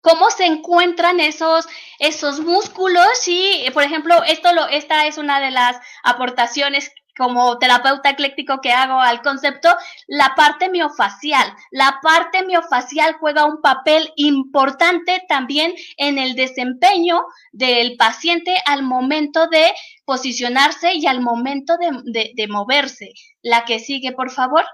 [0.00, 1.68] ¿Cómo se encuentran esos,
[2.00, 3.28] esos músculos?
[3.28, 8.72] Y, por ejemplo, esto lo, esta es una de las aportaciones como terapeuta ecléctico que
[8.72, 9.68] hago al concepto,
[10.06, 11.52] la parte miofacial.
[11.70, 19.48] La parte miofacial juega un papel importante también en el desempeño del paciente al momento
[19.48, 19.72] de
[20.04, 23.12] posicionarse y al momento de, de moverse.
[23.42, 24.64] La que sigue, por favor.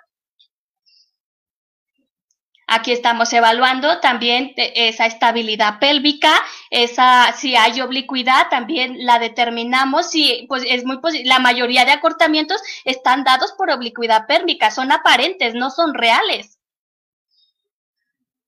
[2.66, 6.32] Aquí estamos evaluando también esa estabilidad pélvica,
[6.70, 12.60] esa si hay oblicuidad también la determinamos si pues es muy la mayoría de acortamientos
[12.84, 16.58] están dados por oblicuidad pélvica, son aparentes, no son reales.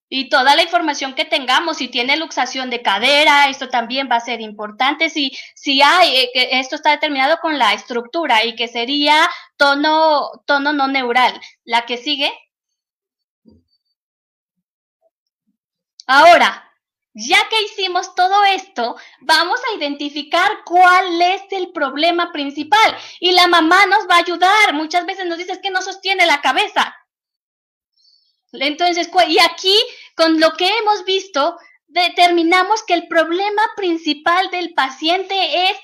[0.09, 4.21] Y toda la información que tengamos, si tiene luxación de cadera, esto también va a
[4.21, 5.09] ser importante.
[5.09, 10.71] Si, si hay, eh, esto está determinado con la estructura y que sería tono, tono
[10.71, 11.39] no neural.
[11.65, 12.31] La que sigue.
[16.07, 16.63] Ahora,
[17.13, 22.97] ya que hicimos todo esto, vamos a identificar cuál es el problema principal.
[23.19, 24.73] Y la mamá nos va a ayudar.
[24.73, 26.95] Muchas veces nos dice que no sostiene la cabeza.
[28.53, 29.75] Entonces, y aquí,
[30.15, 35.77] con lo que hemos visto, determinamos que el problema principal del paciente es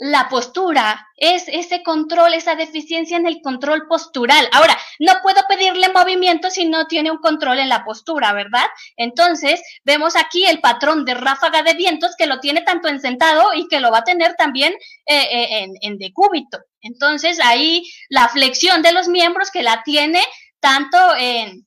[0.00, 4.48] la postura, es ese control, esa deficiencia en el control postural.
[4.50, 8.64] Ahora, no puedo pedirle movimiento si no tiene un control en la postura, ¿verdad?
[8.96, 13.52] Entonces, vemos aquí el patrón de ráfaga de vientos que lo tiene tanto en sentado
[13.54, 14.72] y que lo va a tener también
[15.04, 16.58] eh, eh, en, en decúbito.
[16.80, 20.22] Entonces, ahí la flexión de los miembros que la tiene
[20.60, 21.66] tanto en,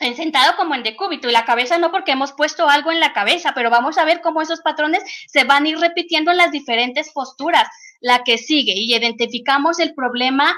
[0.00, 3.12] en sentado como en decúbito y la cabeza no porque hemos puesto algo en la
[3.12, 6.50] cabeza, pero vamos a ver cómo esos patrones se van a ir repitiendo en las
[6.50, 7.68] diferentes posturas.
[8.00, 10.54] La que sigue y identificamos el problema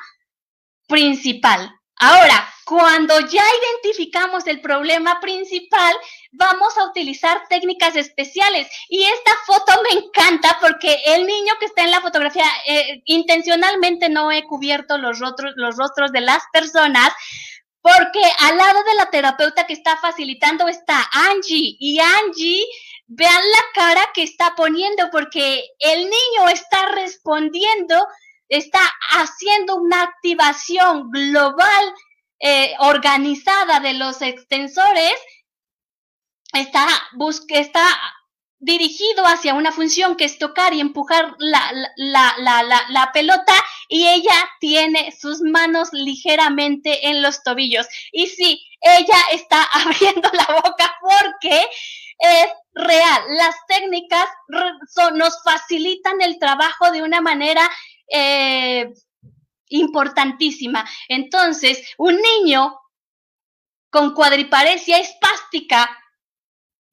[0.89, 1.70] principal.
[1.99, 3.43] Ahora, cuando ya
[3.82, 5.95] identificamos el problema principal,
[6.32, 8.68] vamos a utilizar técnicas especiales.
[8.89, 14.09] Y esta foto me encanta porque el niño que está en la fotografía, eh, intencionalmente
[14.09, 17.12] no he cubierto los rostros, los rostros de las personas,
[17.87, 21.76] porque al lado de la terapeuta que está facilitando está Angie.
[21.78, 22.66] Y Angie,
[23.07, 27.95] vean la cara que está poniendo porque el niño está respondiendo
[28.49, 28.80] está
[29.11, 31.95] haciendo una activación global
[32.41, 35.14] eh, organizada de los extensores,
[36.53, 36.87] está,
[38.59, 43.53] dirigido hacia una función que es tocar y empujar la, pelota
[43.89, 47.87] y ella tiene sus manos ligeramente en los tobillos.
[48.12, 51.66] Y sí, ella está abriendo la boca porque
[52.18, 53.22] es real.
[53.37, 54.26] Las técnicas
[55.14, 57.70] nos facilitan el trabajo de una manera
[58.09, 58.93] eh,
[59.68, 60.89] importantísima.
[61.09, 62.78] Entonces, un niño
[63.91, 65.89] con cuadriparesia espástica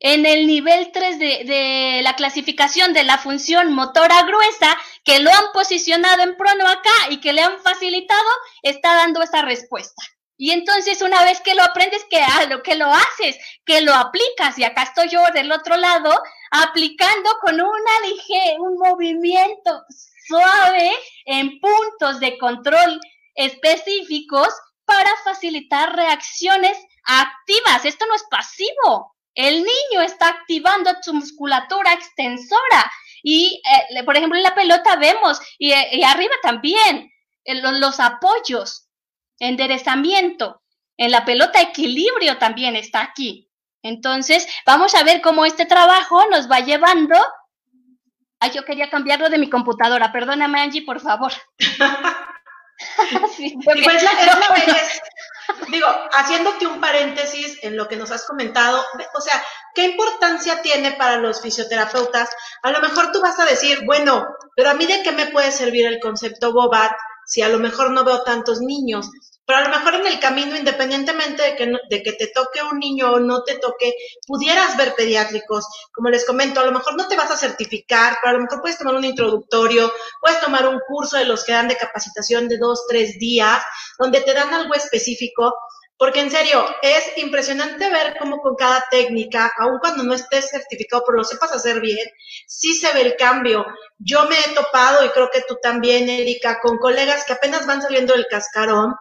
[0.04, 5.45] en el nivel 3 de, la clasificación de la función motora gruesa, que lo han
[5.54, 8.30] posicionado en prono acá y que le han facilitado,
[8.64, 10.04] está dando esa respuesta.
[10.36, 13.93] Y entonces una vez que lo aprendes, que, ah, lo, que lo haces, que lo
[13.93, 19.84] aplicas, y acá estoy yo del otro lado, aplicando con una lige, un movimiento
[20.28, 20.91] suave
[21.26, 22.99] en puntos de control
[23.36, 24.49] específicos
[24.84, 27.86] para facilitar reacciones activas.
[27.86, 29.14] Esto no es pasivo.
[29.36, 32.91] El niño está activando su musculatura extensora.
[33.23, 33.61] Y,
[33.95, 37.09] eh, por ejemplo, en la pelota vemos, y, eh, arriba también,
[37.45, 38.89] los apoyos,
[39.39, 40.61] enderezamiento.
[40.97, 43.49] En la pelota equilibrio también está aquí.
[43.81, 47.15] Entonces, vamos a ver cómo este trabajo nos va llevando
[48.43, 50.11] Ay, yo quería cambiarlo de mi computadora.
[50.11, 51.31] Perdóname, Angie, por favor.
[53.63, 53.86] pues
[55.71, 59.43] digo, haciéndote un paréntesis en lo que nos has comentado, o sea,
[59.76, 62.30] ¿qué importancia tiene para los fisioterapeutas?
[62.61, 65.51] A lo mejor tú vas a decir, bueno, pero a mí de qué me puede
[65.51, 66.91] servir el concepto Bobat
[67.26, 69.09] si a lo mejor no veo tantos niños.
[69.46, 72.80] Pero a lo mejor en el camino, independientemente de que, de que te toque un
[72.80, 73.94] niño o no te toque,
[74.26, 75.66] pudieras ver pediátricos.
[75.91, 78.62] Como les comento, a lo mejor no te vas a certificar, pero a lo mejor
[78.62, 79.91] puedes tomar un introductorio,
[80.22, 83.62] puedes tomar un curso de los que dan de capacitación de dos, tres días,
[84.00, 85.54] donde te dan algo específico
[86.04, 91.01] porque en serio, es impresionante ver cómo con cada técnica, aun cuando no estés certificado,
[91.08, 92.06] pero lo sepas hacer bien,
[92.45, 93.66] sí se ve el cambio.
[93.99, 97.82] Yo me he topado, y creo que tú también, Erika, con colegas que apenas van
[97.82, 98.93] saliendo del cascarón,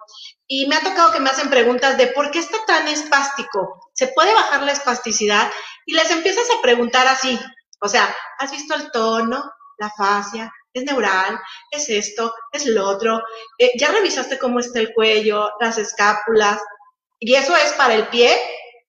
[0.47, 4.07] y me ha tocado que me hacen preguntas de por qué está tan espástico, ¿se
[4.07, 5.51] puede bajar la espasticidad?
[5.87, 7.37] Y les empiezas a preguntar así,
[7.81, 9.43] o sea, ¿has visto el tono,
[9.77, 11.39] la fascia, es neural,
[11.71, 13.21] es esto, es lo otro.
[13.59, 16.61] Eh, ya revisaste cómo está el cuello, las escápulas,
[17.25, 18.37] y eso es para el pie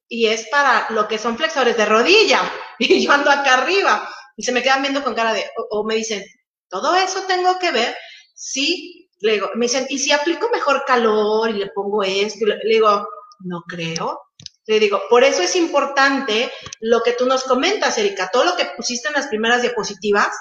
[0.09, 2.41] y es para lo que son flexores de rodilla.
[2.79, 5.93] Y yo ando acá arriba y se me quedan viendo con cara de, o, me
[5.93, 6.25] dicen,
[6.67, 7.95] ¿todo eso tengo que ver?
[8.33, 12.47] Sí, le digo, me dicen, ¿y si aplico mejor calor y le pongo esto?
[12.47, 13.07] le, digo,
[13.41, 14.19] no creo.
[14.65, 18.71] Le digo, por eso es importante lo que tú nos comentas, Erika, todo lo que
[18.75, 20.35] pusiste en las primeras diapositivas,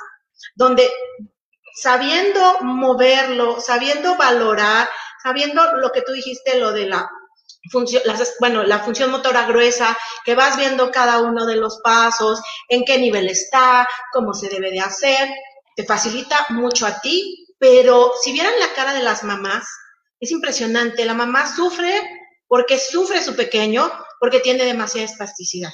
[0.54, 0.90] donde
[1.74, 4.88] sabiendo moverlo, sabiendo valorar,
[5.22, 7.10] sabiendo lo que tú dijiste, lo de la
[8.40, 12.98] bueno, la función motora gruesa, que vas viendo cada uno de los pasos, en qué
[12.98, 15.28] nivel está, cómo se debe de hacer,
[15.76, 19.66] te facilita mucho a ti, pero si vieran la cara de las mamás,
[20.20, 21.92] es impresionante, la mamá sufre
[22.46, 25.72] porque sufre su pequeño, porque tiene demasiada espasticidad.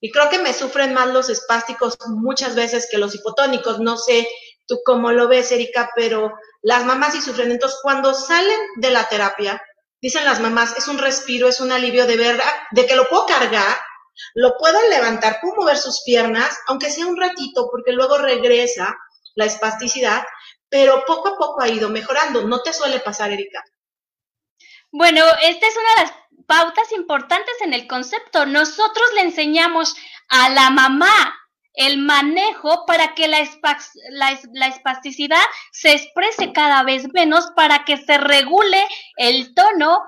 [0.00, 4.28] Y creo que me sufren más los espásticos muchas veces que los hipotónicos, no sé
[4.66, 6.32] tú cómo lo ves, Erika, pero
[6.62, 7.50] las mamás sí sufren.
[7.50, 9.60] Entonces, cuando salen de la terapia,
[10.04, 13.24] dicen las mamás, es un respiro, es un alivio de verdad, de que lo puedo
[13.24, 13.74] cargar,
[14.34, 18.94] lo puedo levantar, puedo mover sus piernas, aunque sea un ratito, porque luego regresa
[19.34, 20.22] la espasticidad,
[20.68, 22.42] pero poco a poco ha ido mejorando.
[22.42, 23.64] ¿No te suele pasar, Erika?
[24.92, 26.12] Bueno, esta es una de las
[26.46, 28.44] pautas importantes en el concepto.
[28.44, 29.96] Nosotros le enseñamos
[30.28, 31.34] a la mamá
[31.74, 33.46] el manejo para que la,
[34.10, 38.82] la, espasticidad se exprese cada vez menos, para que se regule
[39.16, 39.98] el tono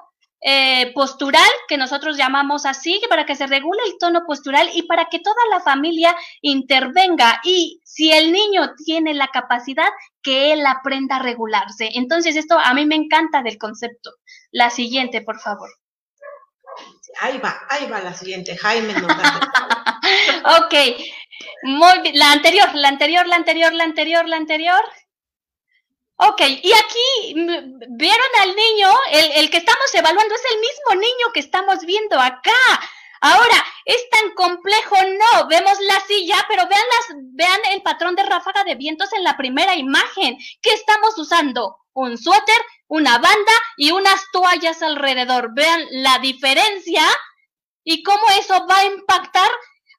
[0.40, 5.06] eh, postural, que nosotros llamamos así, para que se regule el tono postural y para
[5.06, 7.40] que toda la familia intervenga.
[7.42, 9.88] Y si el niño tiene la capacidad,
[10.22, 11.90] que él aprenda a regularse.
[11.94, 14.12] Entonces, esto a mí me encanta del concepto.
[14.52, 15.70] La siguiente, por favor.
[17.20, 18.94] Ahí va, ahí va la siguiente, Jaime.
[20.44, 20.74] ok,
[21.62, 24.82] La anterior, la anterior, la anterior, la anterior, la anterior.
[26.18, 31.32] Ok, y aquí vieron al niño, el, el, que estamos evaluando es el mismo niño
[31.34, 32.52] que estamos viendo acá.
[33.20, 34.96] Ahora, ¿es tan complejo?
[34.96, 39.24] No, vemos la silla, pero vean, las, vean el patrón de ráfaga de vientos en
[39.24, 40.38] la primera imagen.
[40.62, 41.76] ¿Qué estamos usando?
[41.92, 45.54] Un suéter, una banda y unas toallas alrededor.
[45.54, 47.02] Vean la diferencia
[47.84, 49.50] y cómo eso va a impactar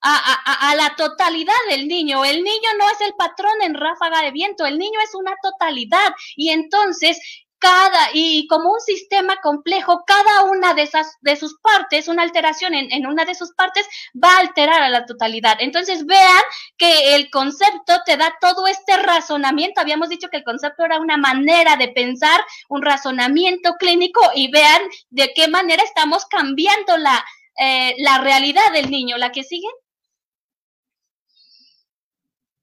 [0.07, 2.23] a, la totalidad del niño.
[2.23, 6.13] El niño no es el patrón en ráfaga de viento, el niño es una totalidad.
[6.35, 7.19] Y entonces
[7.59, 12.75] cada, y como un sistema complejo, cada una de esas, de sus partes, una alteración
[12.75, 13.87] en, en, una de sus partes
[14.23, 15.57] va a alterar a la totalidad.
[15.59, 16.43] Entonces vean
[16.77, 19.81] que el concepto te da todo este razonamiento.
[19.81, 22.39] Habíamos dicho que el concepto era una manera de pensar,
[22.69, 27.25] un razonamiento clínico y vean de qué manera estamos cambiando la,
[27.59, 29.17] eh, la realidad del niño.
[29.17, 29.67] ¿La que sigue?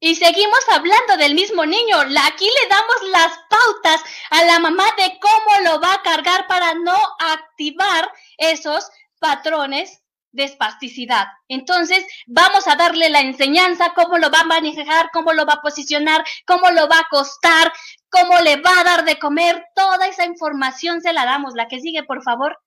[0.04, 1.96] Y seguimos hablando del mismo niño.
[2.26, 6.74] Aquí le damos las pautas a la mamá de cómo lo va a cargar para
[6.74, 8.86] no activar esos
[9.18, 11.28] patrones de espasticidad.
[11.48, 15.62] Entonces, vamos a darle la enseñanza, cómo lo va a manejar, cómo lo va a
[15.62, 17.72] posicionar, cómo lo va a acostar,
[18.10, 19.64] cómo le va a dar de comer.
[19.74, 21.54] Toda esa información se la damos.
[21.54, 22.58] La que sigue, por favor.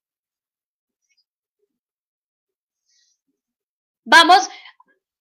[4.06, 4.50] Vamos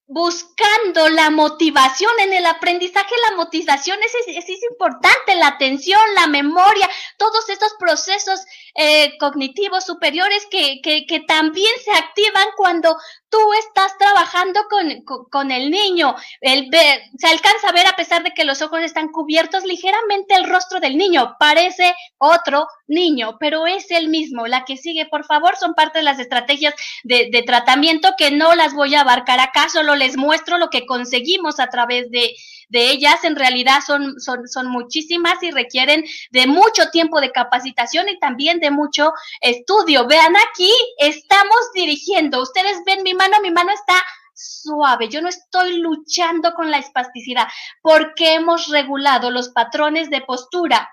[0.08, 6.88] buscando la motivación en el aprendizaje, la motivación es, es, importante, la atención, la memoria,
[7.18, 8.40] todos estos procesos
[8.76, 12.96] eh, cognitivos superiores que, que, también se activan cuando
[13.28, 16.14] tú estás trabajando con, con, el niño.
[16.40, 16.70] El
[17.18, 20.80] se alcanza a ver, a pesar de que los ojos están cubiertos, ligeramente el rostro
[20.80, 21.36] del niño.
[21.38, 24.46] Parece otro niño, pero es el mismo.
[24.46, 26.74] La que sigue, por favor, son parte de las estrategias
[27.04, 30.86] de, de tratamiento que no las voy a abarcar acá, solo les muestro lo que
[30.86, 32.34] conseguimos a través de,
[32.68, 38.08] de ellas en realidad son, son, son muchísimas y requieren de mucho tiempo de capacitación
[38.08, 40.06] y también de mucho estudio.
[40.06, 42.42] Vean aquí, estamos dirigiendo.
[42.42, 43.94] Ustedes ven mi mano, mi mano está
[44.34, 45.08] suave.
[45.08, 47.48] Yo no estoy luchando con la espasticidad
[47.80, 50.90] porque hemos regulado los patrones de postura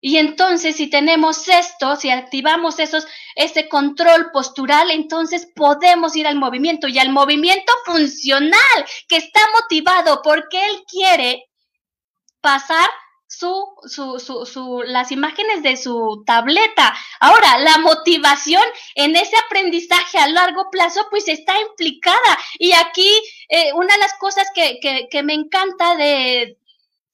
[0.00, 6.36] y entonces si tenemos esto, si activamos esos, ese control postural, entonces podemos ir al
[6.36, 11.44] movimiento y al movimiento funcional que está motivado porque él quiere
[12.40, 12.88] pasar
[13.26, 16.94] su, su, su, su, las imágenes de su tableta.
[17.20, 18.62] Ahora, la motivación
[18.96, 22.38] en ese aprendizaje a largo plazo, pues está implicada.
[22.58, 23.08] Y aquí,
[23.48, 26.58] eh, una de las cosas que, que, que me encanta de,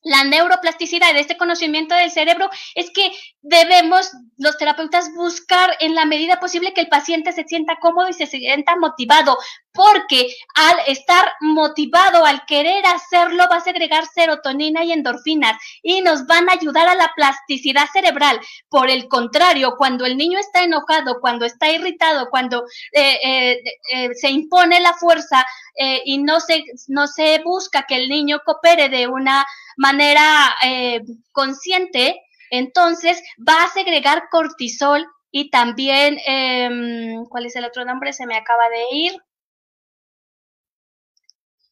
[0.06, 3.10] la neuroplasticidad de este conocimiento del cerebro es que
[3.42, 8.12] debemos los terapeutas buscar en la medida posible que el paciente se sienta cómodo y
[8.12, 9.36] se sienta motivado,
[9.72, 16.24] porque al estar motivado, al querer hacerlo, va a segregar serotonina y endorfinas y nos
[16.26, 18.38] van a ayudar a la plasticidad cerebral.
[18.68, 24.14] Por el contrario, cuando el niño está enojado, cuando está irritado, cuando eh, eh, eh,
[24.14, 25.44] se impone la fuerza
[26.06, 29.44] y no se, no se busca que el niño coopere de una
[29.76, 31.02] manera eh,
[31.32, 32.20] consciente,
[32.50, 38.12] entonces va a segregar cortisol y también, eh, ¿cuál es el otro nombre?
[38.12, 39.22] Se me acaba de ir.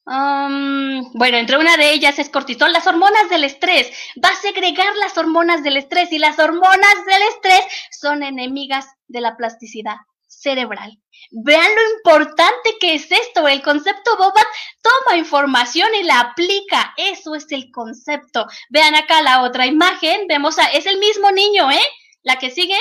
[0.07, 3.91] Bueno, entre una de ellas es cortisol, las hormonas del estrés.
[4.23, 9.23] Va a segregar las hormonas del estrés y las hormonas del estrés son enemigas de
[9.23, 9.97] la plasticidad
[10.45, 11.01] cerebral.
[11.33, 13.49] Vean lo importante que es esto.
[13.49, 14.47] El concepto Bobat
[14.83, 16.95] toma información y la aplica.
[16.97, 18.47] Eso es el concepto.
[18.71, 20.29] Vean acá la otra imagen.
[20.29, 21.87] Vemos a, es el mismo niño, ¿eh?
[22.23, 22.79] La que sigue.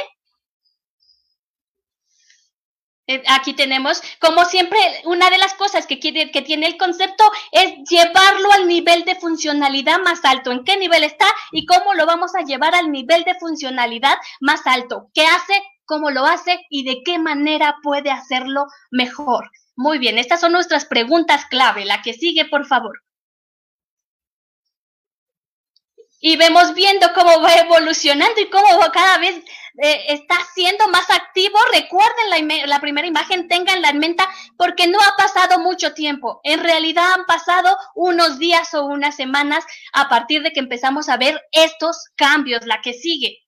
[3.05, 7.25] Eh, aquí tenemos, como siempre, una de las cosas que, quiere, que tiene el concepto
[7.51, 10.51] es llevarlo al nivel de funcionalidad más alto.
[10.51, 14.65] ¿En qué nivel está y cómo lo vamos a llevar al nivel de funcionalidad más
[14.65, 15.09] alto?
[15.13, 15.61] ¿Qué hace?
[15.93, 19.51] Cómo lo hace y de qué manera puede hacerlo mejor.
[19.75, 21.85] Muy bien, estas son nuestras preguntas clave.
[21.85, 23.03] La que sigue, por favor.
[26.19, 29.35] Y vemos viendo cómo va evolucionando y cómo cada vez
[29.83, 31.59] eh, está siendo más activo.
[31.71, 34.23] Recuerden la, la primera imagen, tenganla en mente
[34.57, 36.41] porque no ha pasado mucho tiempo.
[36.43, 41.17] En realidad han pasado unos días o unas semanas a partir de que empezamos a
[41.17, 42.65] ver estos cambios.
[42.65, 43.42] La que sigue.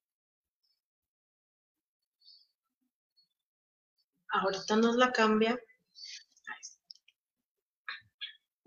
[4.41, 5.57] Ahorita nos la cambia.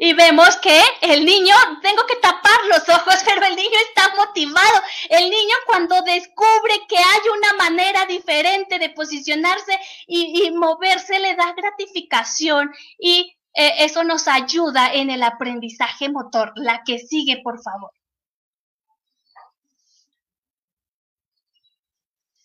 [0.00, 4.80] Y vemos que el niño, tengo que tapar los ojos, pero el niño está motivado.
[5.10, 11.52] El niño cuando descubre que hay una manera diferente de posicionarse y, moverse, le da
[11.52, 16.52] gratificación y eh, eso nos ayuda en el aprendizaje motor.
[16.54, 17.90] La que sigue, por favor.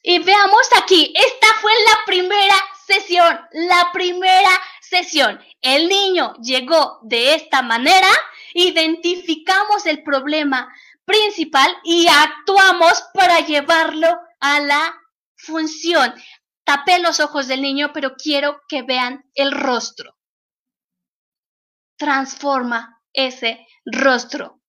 [0.06, 4.52] Y veamos aquí, esta fue la primera sesión, la primera
[4.82, 5.40] sesión.
[5.62, 8.10] El niño llegó de esta manera,
[8.54, 10.70] identificamos el problema
[11.06, 14.10] principal y actuamos para llevarlo
[14.42, 14.94] a la
[15.38, 16.14] función.
[16.66, 20.18] Tapé los ojos del niño, pero quiero que vean el rostro.
[21.98, 24.63] Transforma ese rostro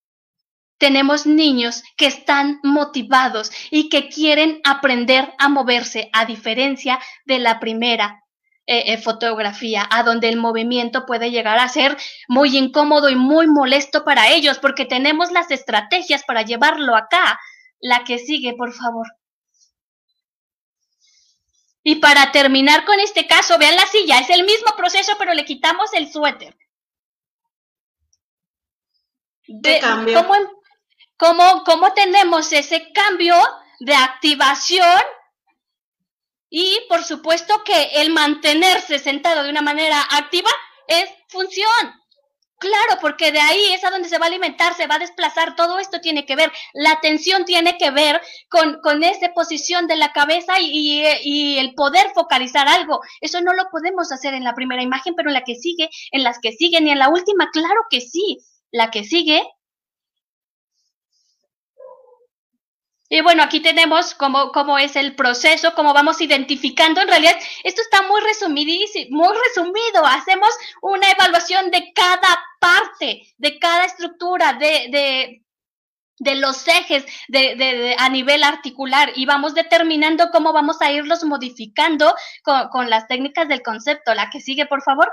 [0.78, 7.60] tenemos niños que están motivados y que quieren aprender a moverse, a diferencia de la
[7.60, 8.24] primera
[8.66, 11.96] eh, eh, fotografía, a donde el movimiento puede llegar a ser
[12.28, 17.38] muy incómodo y muy molesto para ellos, porque tenemos las estrategias para llevarlo acá.
[17.80, 19.06] La que sigue, por favor.
[21.82, 25.44] Y para terminar con este caso, vean la silla, es el mismo proceso, pero le
[25.44, 26.56] quitamos el suéter.
[29.46, 30.24] De, cambio?
[31.16, 33.36] ¿Cómo, ¿Cómo, tenemos ese cambio
[33.80, 35.00] de activación?
[36.50, 40.50] Y por supuesto que el mantenerse sentado de una manera activa
[40.86, 42.04] es función.
[42.58, 45.54] Claro, porque de ahí es a donde se va a alimentar, se va a desplazar,
[45.56, 49.96] todo esto tiene que ver, la atención tiene que ver con, con esa posición de
[49.96, 53.00] la cabeza y, y, el poder focalizar algo.
[53.20, 56.22] Eso no lo podemos hacer en la primera imagen, pero en la que sigue, en
[56.22, 58.38] las que siguen y en la última, claro que sí.
[58.70, 59.44] La que sigue
[63.14, 67.00] Y bueno, aquí tenemos cómo, cómo es el proceso, cómo vamos identificando.
[67.00, 70.04] En realidad, esto está muy resumidísimo, muy resumido.
[70.04, 70.48] Hacemos
[70.82, 75.44] una evaluación de cada parte, de cada estructura, de, de,
[76.18, 81.22] de los ejes de, de, a nivel articular y vamos determinando cómo vamos a irlos
[81.22, 84.12] modificando con, con las técnicas del concepto.
[84.12, 85.12] La que sigue, por favor.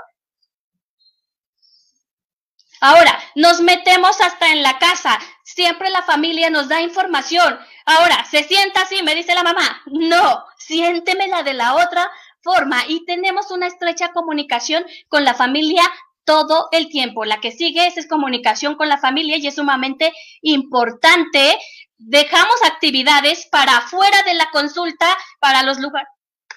[2.84, 5.16] Ahora, nos metemos hasta en la casa.
[5.44, 7.56] Siempre la familia nos da información.
[7.86, 9.82] Ahora, se sienta así, me dice la mamá.
[9.86, 12.10] No, siéntemela de la otra
[12.42, 15.84] forma y tenemos una estrecha comunicación con la familia
[16.24, 17.24] todo el tiempo.
[17.24, 21.56] La que sigue es, comunicación con la familia y es sumamente importante.
[21.98, 25.06] Dejamos actividades para fuera de la consulta,
[25.38, 26.08] para los lugares,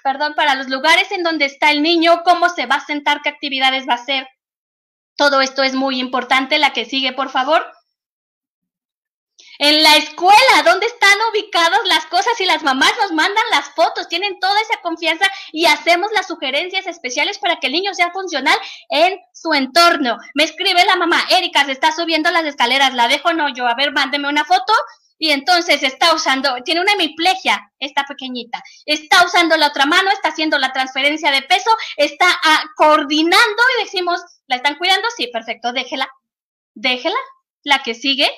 [0.04, 3.30] perdón, para los lugares en donde está el niño, cómo se va a sentar, qué
[3.30, 4.28] actividades va a hacer.
[5.16, 6.60] Todo esto es muy importante.
[6.60, 7.66] La que sigue, por favor.
[9.58, 12.40] En la escuela, ¿dónde están ubicadas las cosas?
[12.40, 16.88] Y las mamás nos mandan las fotos, tienen toda esa confianza y hacemos las sugerencias
[16.88, 18.58] especiales para que el niño sea funcional
[18.90, 20.18] en su entorno.
[20.34, 23.48] Me escribe la mamá, Erika, se está subiendo las escaleras, ¿la dejo no?
[23.54, 24.74] Yo, a ver, mándeme una foto.
[25.18, 30.28] Y entonces está usando, tiene una hemiplegia, esta pequeñita, está usando la otra mano, está
[30.28, 35.08] haciendo la transferencia de peso, está ah, coordinando y decimos, ¿la están cuidando?
[35.16, 36.10] Sí, perfecto, déjela,
[36.74, 37.18] déjela.
[37.64, 38.30] La que sigue,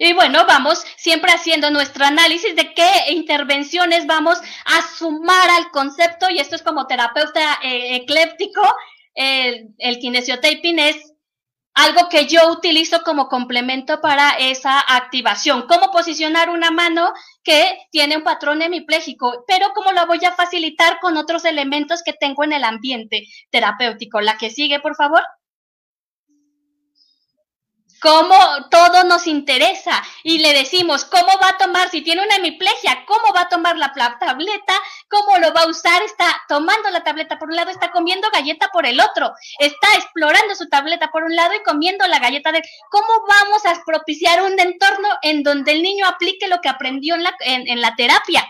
[0.00, 6.30] Y bueno, vamos siempre haciendo nuestro análisis de qué intervenciones vamos a sumar al concepto
[6.30, 8.62] y esto es como terapeuta eh, ecléptico,
[9.14, 11.14] el, el kinesiotaping es
[11.78, 15.66] algo que yo utilizo como complemento para esa activación.
[15.68, 17.12] Cómo posicionar una mano
[17.44, 22.12] que tiene un patrón hemipléjico, pero cómo lo voy a facilitar con otros elementos que
[22.12, 24.20] tengo en el ambiente terapéutico.
[24.20, 25.22] La que sigue, por favor
[28.00, 28.36] cómo
[28.70, 30.02] todo nos interesa.
[30.22, 33.76] Y le decimos cómo va a tomar, si tiene una hemiplegia, cómo va a tomar
[33.76, 34.74] la tableta,
[35.08, 38.68] cómo lo va a usar, está tomando la tableta por un lado, está comiendo galleta
[38.72, 42.62] por el otro, está explorando su tableta por un lado y comiendo la galleta de...
[42.90, 47.22] ¿Cómo vamos a propiciar un entorno en donde el niño aplique lo que aprendió en
[47.22, 48.48] la, en la terapia?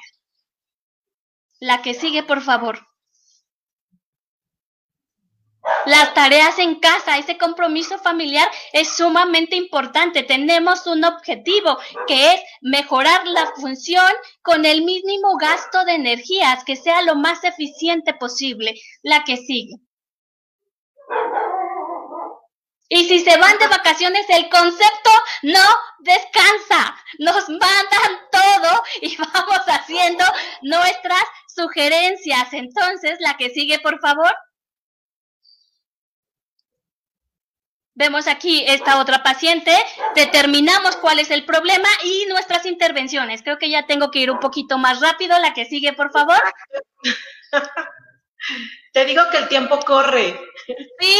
[1.60, 2.86] La que sigue, por favor.
[5.86, 10.22] Las tareas en casa, ese compromiso familiar es sumamente importante.
[10.22, 14.12] Tenemos un objetivo que es mejorar la función
[14.42, 18.74] con el mínimo gasto de energías, que sea lo más eficiente posible.
[19.02, 19.76] La que sigue.
[22.90, 25.10] Y si se van de vacaciones, el concepto
[25.42, 25.60] no
[25.98, 26.96] descansa.
[27.18, 30.24] Nos mandan todo y vamos haciendo
[30.62, 32.52] nuestras sugerencias.
[32.52, 34.34] Entonces, la que sigue, por favor.
[37.98, 39.72] Vemos aquí esta otra paciente,
[40.14, 43.42] determinamos cuál es el problema y nuestras intervenciones.
[43.42, 45.36] Creo que ya tengo que ir un poquito más rápido.
[45.40, 46.38] La que sigue, por favor.
[48.92, 50.40] Te digo que el tiempo corre.
[51.00, 51.18] Sí,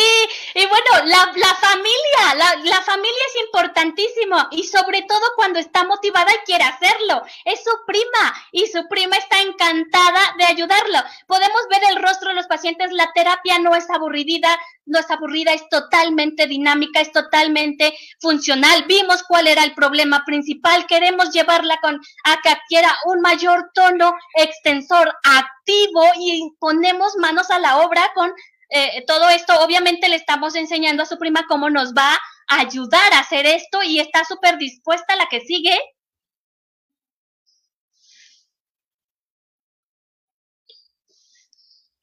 [0.54, 6.30] y bueno, la, familia, la, la, familia es importantísimo y sobre todo cuando está motivada
[6.32, 7.22] y quiere hacerlo.
[7.44, 10.98] Es su prima y su prima está encantada de ayudarlo.
[11.26, 15.52] Podemos ver el rostro de los pacientes, la terapia no es aburrida, no es aburrida,
[15.52, 18.84] es totalmente dinámica, es totalmente funcional.
[18.86, 24.12] Vimos cuál era el problema principal, queremos llevarla con a que adquiera un mayor tono
[24.34, 28.32] extensor activo y ponemos manos a la obra con
[28.70, 32.14] eh, todo esto, obviamente le estamos enseñando a su prima cómo nos va
[32.48, 35.78] a ayudar a hacer esto y está súper dispuesta la que sigue.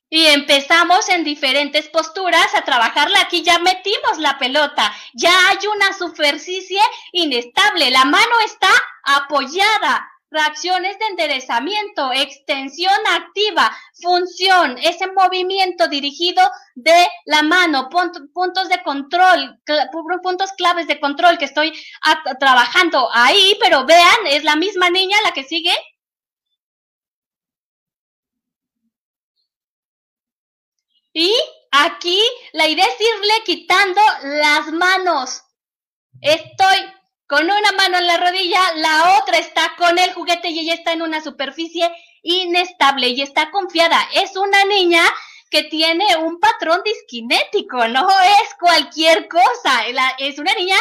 [0.10, 3.22] Y empezamos en diferentes posturas a trabajarla.
[3.22, 4.94] Aquí ya metimos la pelota.
[5.14, 6.80] Ya hay una superficie
[7.12, 7.92] inestable.
[7.92, 8.70] La mano está
[9.04, 13.72] apoyada reacciones de enderezamiento, extensión activa,
[14.02, 16.44] función, ese movimiento dirigido
[16.76, 19.60] de la mano, puntos de control,
[20.22, 21.74] puntos claves de control que estoy
[22.40, 25.74] trabajando ahí, pero vean, es la misma niña la que sigue.
[31.14, 31.34] Y
[31.72, 32.22] aquí
[32.52, 35.44] la idea es irle quitando las manos.
[36.20, 36.95] Estoy
[37.28, 40.94] con una mano en la rodilla, la otra está con el juguete y ella está
[40.94, 41.90] en una superficie
[42.22, 44.00] inestable y está confiada.
[44.14, 45.02] Es una niña
[45.50, 49.86] que tiene un patrón disquinético, no es cualquier cosa.
[50.20, 50.76] es una niña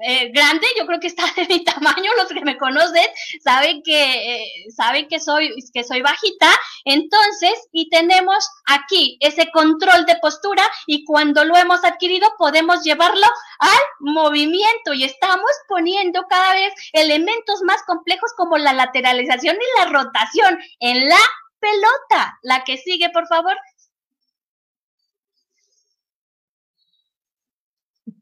[0.00, 3.06] eh, grande, yo creo que está de mi tamaño, los que me conocen
[3.42, 6.48] saben que, eh, saben que soy, que soy bajita,
[6.84, 13.26] entonces, y tenemos aquí ese control de postura y cuando lo hemos adquirido podemos llevarlo
[13.60, 19.90] al movimiento y estamos poniendo cada vez elementos más complejos como la lateralización y la
[19.90, 21.20] rotación en la
[21.60, 22.38] pelota.
[22.42, 23.56] La que sigue, por favor.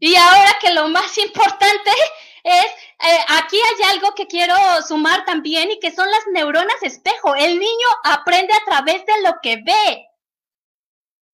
[0.01, 1.91] Y ahora que lo más importante
[2.43, 4.55] es, eh, aquí hay algo que quiero
[4.87, 7.35] sumar también y que son las neuronas espejo.
[7.35, 10.09] El niño aprende a través de lo que ve.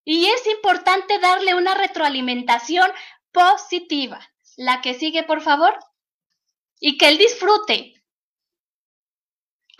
[0.03, 2.91] Y es importante darle una retroalimentación
[3.31, 4.19] positiva.
[4.57, 5.77] La que sigue, por favor.
[6.79, 8.00] Y que él disfrute.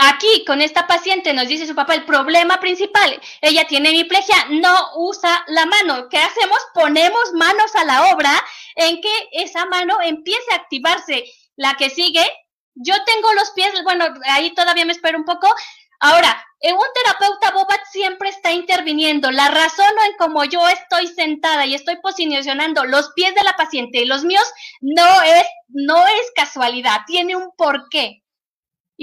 [0.04, 4.76] Aquí, con esta paciente, nos dice su papá, el problema principal, ella tiene hemiplegia, no
[4.96, 6.10] usa la mano.
[6.10, 6.58] ¿Qué hacemos?
[6.74, 8.32] Ponemos manos a la obra
[8.76, 11.26] en que esa mano empiece a activarse.
[11.56, 12.28] La que sigue,
[12.74, 15.54] yo tengo los pies, bueno, ahí todavía me espero un poco.
[16.00, 19.30] Ahora, en un terapeuta Bobat siempre está interviniendo.
[19.30, 24.00] La razón en cómo yo estoy sentada y estoy posicionando los pies de la paciente
[24.00, 28.21] y los míos no es, no es casualidad, tiene un porqué.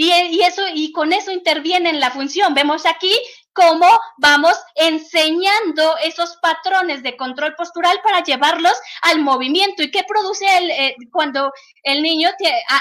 [0.01, 2.55] Y, y, eso, y con eso interviene en la función.
[2.55, 3.13] Vemos aquí
[3.53, 3.85] cómo
[4.19, 9.83] vamos enseñando esos patrones de control postural para llevarlos al movimiento.
[9.83, 11.51] ¿Y qué produce eh, cuando
[11.83, 12.31] el niño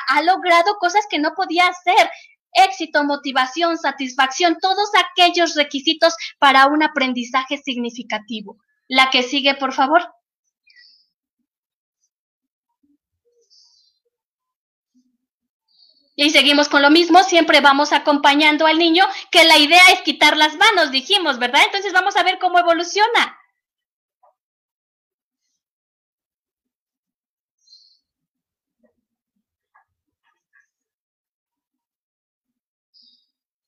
[0.10, 2.12] ha logrado cosas que no podía hacer?
[2.54, 8.58] éxito, motivación, satisfacción, todos aquellos requisitos para un aprendizaje significativo.
[8.88, 10.02] La que sigue, por favor.
[16.20, 20.36] Y seguimos con lo mismo, siempre vamos acompañando al niño, que la idea es quitar
[20.36, 21.62] las manos, dijimos, ¿verdad?
[21.66, 23.38] Entonces vamos a ver cómo evoluciona.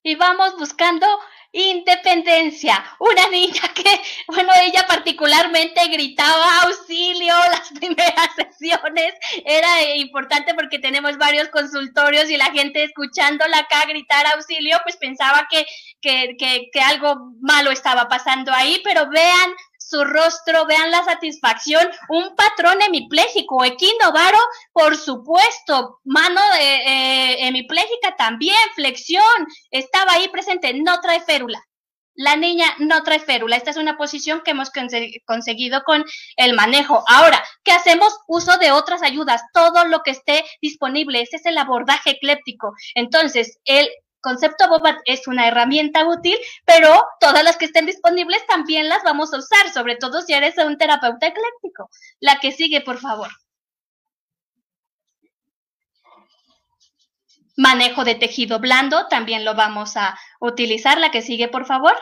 [0.03, 1.05] Y vamos buscando
[1.51, 2.83] independencia.
[2.99, 9.13] Una niña que, bueno, ella particularmente gritaba auxilio las primeras sesiones.
[9.45, 15.47] Era importante porque tenemos varios consultorios y la gente escuchándola acá gritar auxilio, pues pensaba
[15.49, 15.65] que,
[16.01, 19.53] que, que, que algo malo estaba pasando ahí, pero vean
[19.89, 24.37] su rostro, vean la satisfacción, un patrón hemipléjico, equinovaro,
[24.71, 29.23] por supuesto, mano eh, hemipléjica también, flexión,
[29.71, 31.63] estaba ahí presente, no trae férula.
[32.15, 33.55] La niña no trae férula.
[33.55, 34.71] Esta es una posición que hemos
[35.25, 36.03] conseguido con
[36.35, 37.01] el manejo.
[37.07, 38.13] Ahora, ¿qué hacemos?
[38.27, 41.21] Uso de otras ayudas, todo lo que esté disponible.
[41.21, 42.73] Ese es el abordaje ecléptico.
[42.93, 43.89] Entonces, el
[44.22, 49.34] concepto Bobat es una herramienta útil, pero todas las que estén disponibles también las vamos
[49.34, 51.89] a usar, sobre todo si eres un terapeuta ecléctico.
[52.20, 53.30] La que sigue, por favor.
[57.57, 60.97] Manejo de tejido blando, también lo vamos a utilizar.
[60.97, 61.95] La que sigue, por favor.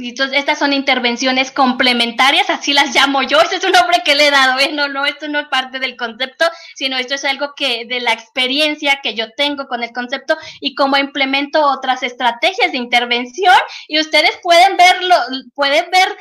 [0.00, 3.40] Entonces, estas son intervenciones complementarias, así las llamo yo.
[3.40, 4.70] Ese es un nombre que le he dado, ¿eh?
[4.72, 6.44] No, no, esto no es parte del concepto,
[6.76, 10.76] sino esto es algo que de la experiencia que yo tengo con el concepto y
[10.76, 13.56] cómo implemento otras estrategias de intervención.
[13.88, 15.16] Y ustedes pueden verlo,
[15.54, 16.16] pueden ver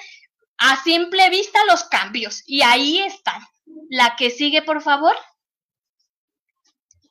[0.58, 3.42] a simple vista los cambios y ahí están.
[3.92, 5.16] La que sigue, por favor.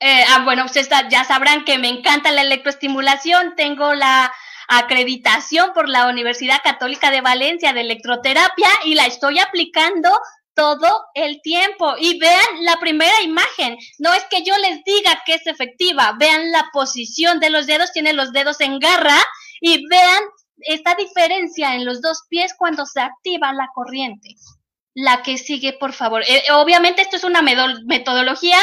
[0.01, 3.55] Eh, ah, bueno, ustedes ya sabrán que me encanta la electroestimulación.
[3.55, 4.33] Tengo la
[4.69, 10.11] acreditación por la Universidad Católica de Valencia de electroterapia y la estoy aplicando
[10.55, 11.95] todo el tiempo.
[12.01, 13.77] Y vean la primera imagen.
[13.99, 16.17] No es que yo les diga que es efectiva.
[16.19, 17.93] Vean la posición de los dedos.
[17.93, 19.19] Tiene los dedos en garra.
[19.61, 20.23] Y vean
[20.59, 24.31] esta diferencia en los dos pies cuando se activa la corriente.
[24.95, 26.23] La que sigue, por favor.
[26.27, 28.59] Eh, obviamente esto es una metodología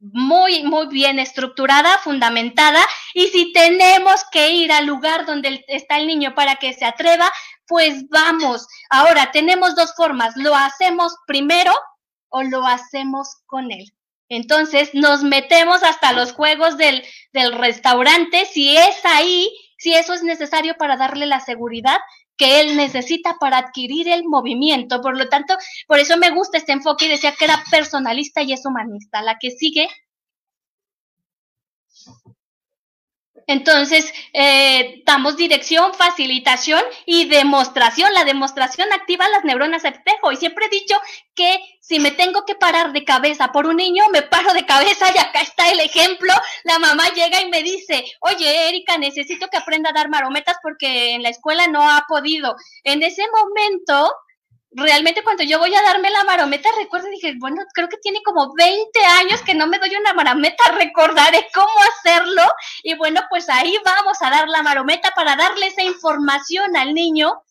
[0.00, 2.80] muy, muy bien estructurada, fundamentada,
[3.14, 7.30] y si tenemos que ir al lugar donde está el niño para que se atreva,
[7.66, 8.66] pues vamos.
[8.90, 11.72] Ahora, tenemos dos formas, lo hacemos primero
[12.28, 13.92] o lo hacemos con él.
[14.28, 20.22] Entonces, nos metemos hasta los juegos del, del restaurante, si es ahí, si eso es
[20.22, 21.98] necesario para darle la seguridad
[22.38, 25.02] que él necesita para adquirir el movimiento.
[25.02, 25.54] Por lo tanto,
[25.86, 29.20] por eso me gusta este enfoque y decía que era personalista y es humanista.
[29.20, 29.88] La que sigue
[33.48, 38.12] Entonces, eh, damos dirección, facilitación y demostración.
[38.12, 40.30] La demostración activa las neuronas espejo.
[40.30, 40.94] Y siempre he dicho
[41.34, 45.06] que si me tengo que parar de cabeza por un niño, me paro de cabeza
[45.14, 46.30] y acá está el ejemplo.
[46.64, 51.14] La mamá llega y me dice, oye, Erika, necesito que aprenda a dar marometas porque
[51.14, 52.54] en la escuela no ha podido.
[52.84, 54.12] En ese momento,
[54.78, 58.54] realmente cuando yo voy a darme la marometa, recuerdo dije, bueno, creo que tiene como
[58.54, 62.42] 20 años que no me doy una marometa, recordaré cómo hacerlo.
[62.82, 67.42] Y bueno, pues ahí vamos a dar la marometa para darle esa información al niño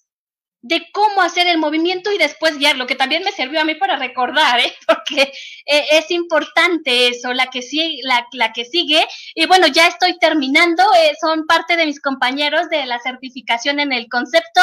[0.62, 3.96] de cómo hacer el movimiento y después guiarlo, que también me sirvió a mí para
[3.96, 4.74] recordar, ¿eh?
[4.88, 5.32] porque
[5.66, 8.00] eh, es importante eso, la que, sigue,
[8.32, 9.06] la, que sigue.
[9.36, 13.94] Y bueno, ya estoy terminando, eh, son parte de mis compañeros de la certificación en
[13.94, 14.62] el concepto.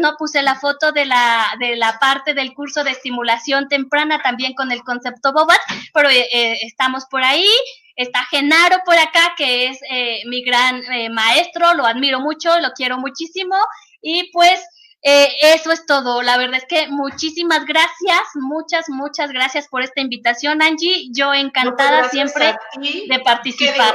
[0.00, 4.54] no puse la foto de la, de la parte del curso de estimulación temprana también
[4.54, 5.60] con el concepto Bobat,
[5.92, 7.48] pero estamos por ahí.
[7.96, 9.78] Está Genaro por acá, que es
[10.26, 10.82] mi gran
[11.12, 13.56] maestro, lo admiro mucho, lo quiero muchísimo.
[14.02, 14.60] Y pues
[15.02, 16.22] eh, eso es todo.
[16.22, 21.08] La verdad es que muchísimas gracias, muchas, muchas gracias por esta invitación, Angie.
[21.12, 23.94] Yo encantada siempre de participar.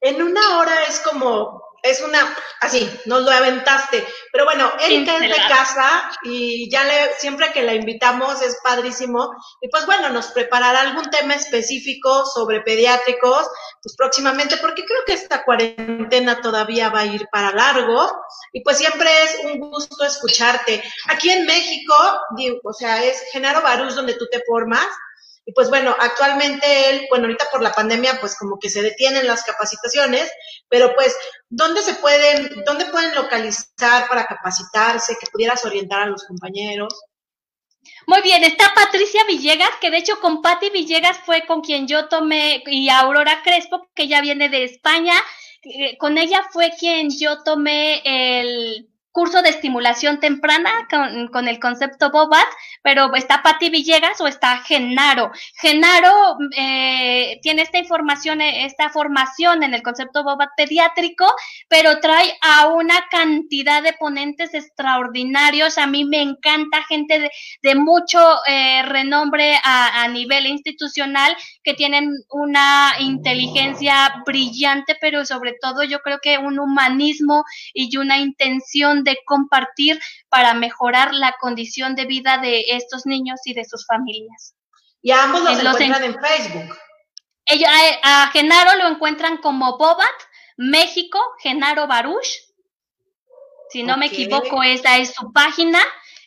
[0.00, 4.06] En una hora es como es una, así, nos lo aventaste.
[4.30, 9.34] Pero bueno, Erika es de casa y ya le, siempre que la invitamos es padrísimo.
[9.60, 13.48] Y pues bueno, nos preparará algún tema específico sobre pediátricos,
[13.82, 18.10] pues próximamente, porque creo que esta cuarentena todavía va a ir para largo.
[18.52, 20.82] Y pues siempre es un gusto escucharte.
[21.08, 21.94] Aquí en México,
[22.36, 24.86] digo, o sea, es Genaro Barús donde tú te formas.
[25.44, 29.26] Y pues bueno, actualmente él, bueno, ahorita por la pandemia, pues como que se detienen
[29.26, 30.30] las capacitaciones,
[30.68, 31.16] pero pues,
[31.48, 36.94] ¿dónde se pueden, dónde pueden localizar para capacitarse, que pudieras orientar a los compañeros?
[38.06, 42.08] Muy bien, está Patricia Villegas, que de hecho con Patti Villegas fue con quien yo
[42.08, 45.14] tomé, y Aurora Crespo, que ya viene de España,
[45.64, 51.60] eh, con ella fue quien yo tomé el curso de estimulación temprana con, con el
[51.60, 52.46] concepto Bobat,
[52.82, 55.30] pero está Patti Villegas o está Genaro.
[55.60, 61.26] Genaro eh, tiene esta información, esta formación en el concepto Bobat pediátrico,
[61.68, 65.78] pero trae a una cantidad de ponentes extraordinarios.
[65.78, 67.30] A mí me encanta gente de,
[67.62, 75.54] de mucho eh, renombre a, a nivel institucional que tienen una inteligencia brillante, pero sobre
[75.60, 77.44] todo yo creo que un humanismo
[77.74, 83.54] y una intención de compartir para mejorar la condición de vida de estos niños y
[83.54, 84.54] de sus familias.
[85.02, 86.76] Y a ambos los, encuentran en, Facebook.
[87.44, 87.70] Ella,
[88.02, 90.06] a Genaro lo encuentran como Bobat,
[90.56, 92.28] México, Genaro Baruch.
[93.70, 95.80] Si no me equivoco, esa es su página.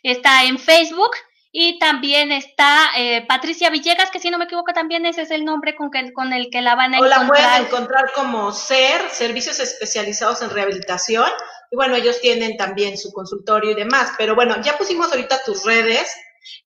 [0.03, 1.11] Está en Facebook.
[1.57, 5.45] Y también está eh, Patricia Villegas, que si no me equivoco también ese es el
[5.45, 7.19] nombre con, que, con el que la van a encontrar.
[7.21, 11.29] O la pueden encontrar como SER, Servicios Especializados en Rehabilitación.
[11.71, 14.11] Y bueno, ellos tienen también su consultorio y demás.
[14.17, 16.13] Pero bueno, ya pusimos ahorita tus redes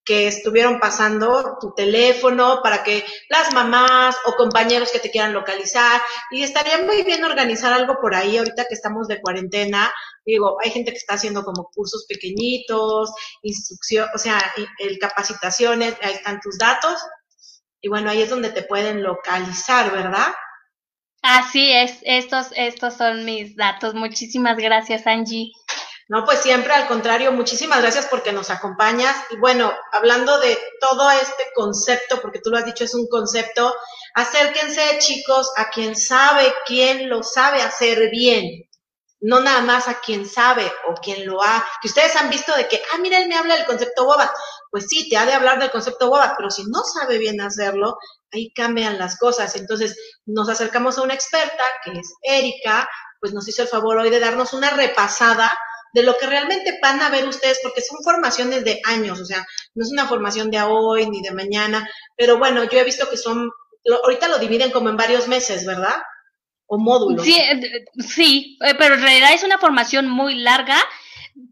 [0.03, 6.01] que estuvieron pasando tu teléfono para que las mamás o compañeros que te quieran localizar
[6.31, 9.91] y estaría muy bien organizar algo por ahí ahorita que estamos de cuarentena.
[10.25, 13.11] Digo, hay gente que está haciendo como cursos pequeñitos,
[13.41, 14.39] instrucción, o sea,
[14.99, 17.01] capacitaciones, ahí están tus datos
[17.81, 20.33] y bueno, ahí es donde te pueden localizar, ¿verdad?
[21.21, 23.93] Así es, estos, estos son mis datos.
[23.93, 25.51] Muchísimas gracias, Angie.
[26.09, 29.15] No, pues siempre al contrario, muchísimas gracias porque nos acompañas.
[29.29, 33.71] Y bueno, hablando de todo este concepto, porque tú lo has dicho, es un concepto,
[34.15, 38.63] acérquense chicos a quien sabe, quien lo sabe hacer bien.
[39.21, 42.67] no nada más a quien sabe o quien lo ha, que ustedes han visto de
[42.69, 44.31] que, ah, mira, él me habla del concepto boba.
[44.71, 47.97] Pues sí, te ha de hablar del concepto boba, pero si no sabe bien hacerlo,
[48.31, 49.55] ahí cambian las cosas.
[49.57, 49.95] Entonces,
[50.25, 52.87] nos acercamos a una experta, que es Erika,
[53.19, 55.57] pues nos hizo el favor hoy de darnos una repasada
[55.93, 59.45] de lo que realmente van a ver ustedes, porque son formaciones de años, o sea,
[59.75, 63.17] no es una formación de hoy ni de mañana, pero bueno, yo he visto que
[63.17, 63.49] son,
[64.03, 65.95] ahorita lo dividen como en varios meses, ¿verdad?
[66.67, 67.25] O módulos.
[67.25, 70.77] Sí, eh, sí, eh, pero en realidad es una formación muy larga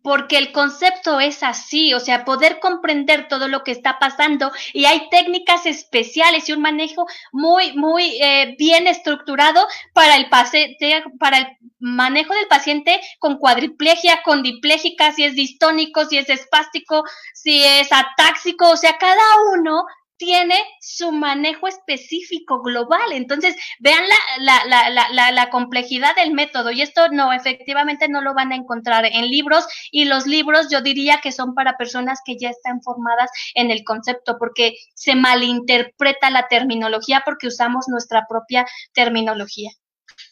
[0.01, 4.85] porque el concepto es así, o sea, poder comprender todo lo que está pasando y
[4.85, 11.39] hay técnicas especiales y un manejo muy, muy eh, bien estructurado para el, paciente, para
[11.39, 11.47] el
[11.79, 17.91] manejo del paciente con cuadriplegia, con diplégica, si es distónico, si es espástico, si es
[17.91, 19.23] atáxico, o sea, cada
[19.53, 19.85] uno
[20.18, 23.11] tiene su manejo específico global.
[23.11, 24.03] Entonces, vean
[24.39, 28.55] la, la, la, la, complejidad del método y esto no, efectivamente no lo van a
[28.55, 32.82] encontrar en libros y los libros yo diría que son para personas que ya están
[32.82, 39.72] formadas en el concepto porque se malinterpreta la terminología porque usamos nuestra propia terminología.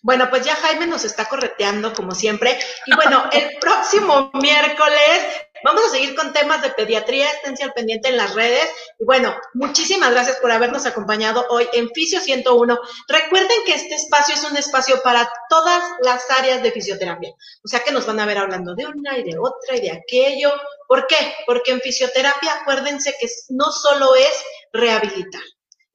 [0.02, 2.60] Bueno, pues ya Jaime nos está correteando como siempre.
[2.86, 5.26] Y bueno, el próximo miércoles
[5.66, 8.70] vamos a seguir con temas de pediatría, esténse al pendiente en las redes.
[9.00, 12.80] Y bueno, muchísimas gracias por habernos acompañado hoy en Fisio 101.
[13.08, 17.32] Recuerden que este espacio es un espacio para todas las áreas de fisioterapia.
[17.64, 19.92] O sea que nos van a ver hablando de una y de otra y de
[19.92, 20.54] aquello.
[20.88, 21.34] ¿Por qué?
[21.48, 25.42] Porque en fisioterapia acuérdense que no solo es rehabilitar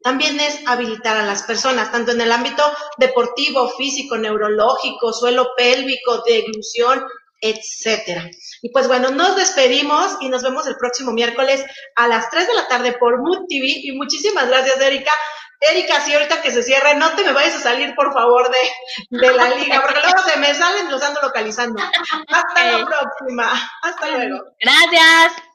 [0.03, 2.62] también es habilitar a las personas, tanto en el ámbito
[2.97, 7.05] deportivo, físico, neurológico, suelo pélvico, de deglución,
[7.41, 8.28] etcétera.
[8.62, 11.64] Y pues bueno, nos despedimos y nos vemos el próximo miércoles
[11.97, 13.66] a las 3 de la tarde por Mood TV.
[13.66, 15.12] Y muchísimas gracias, Erika.
[15.61, 19.18] Erika, si ahorita que se cierre, no te me vayas a salir, por favor, de,
[19.18, 21.82] de la liga, porque luego se me salen, los ando localizando.
[22.28, 23.70] Hasta la próxima.
[23.82, 24.43] Hasta luego.
[24.59, 25.49] Gracias.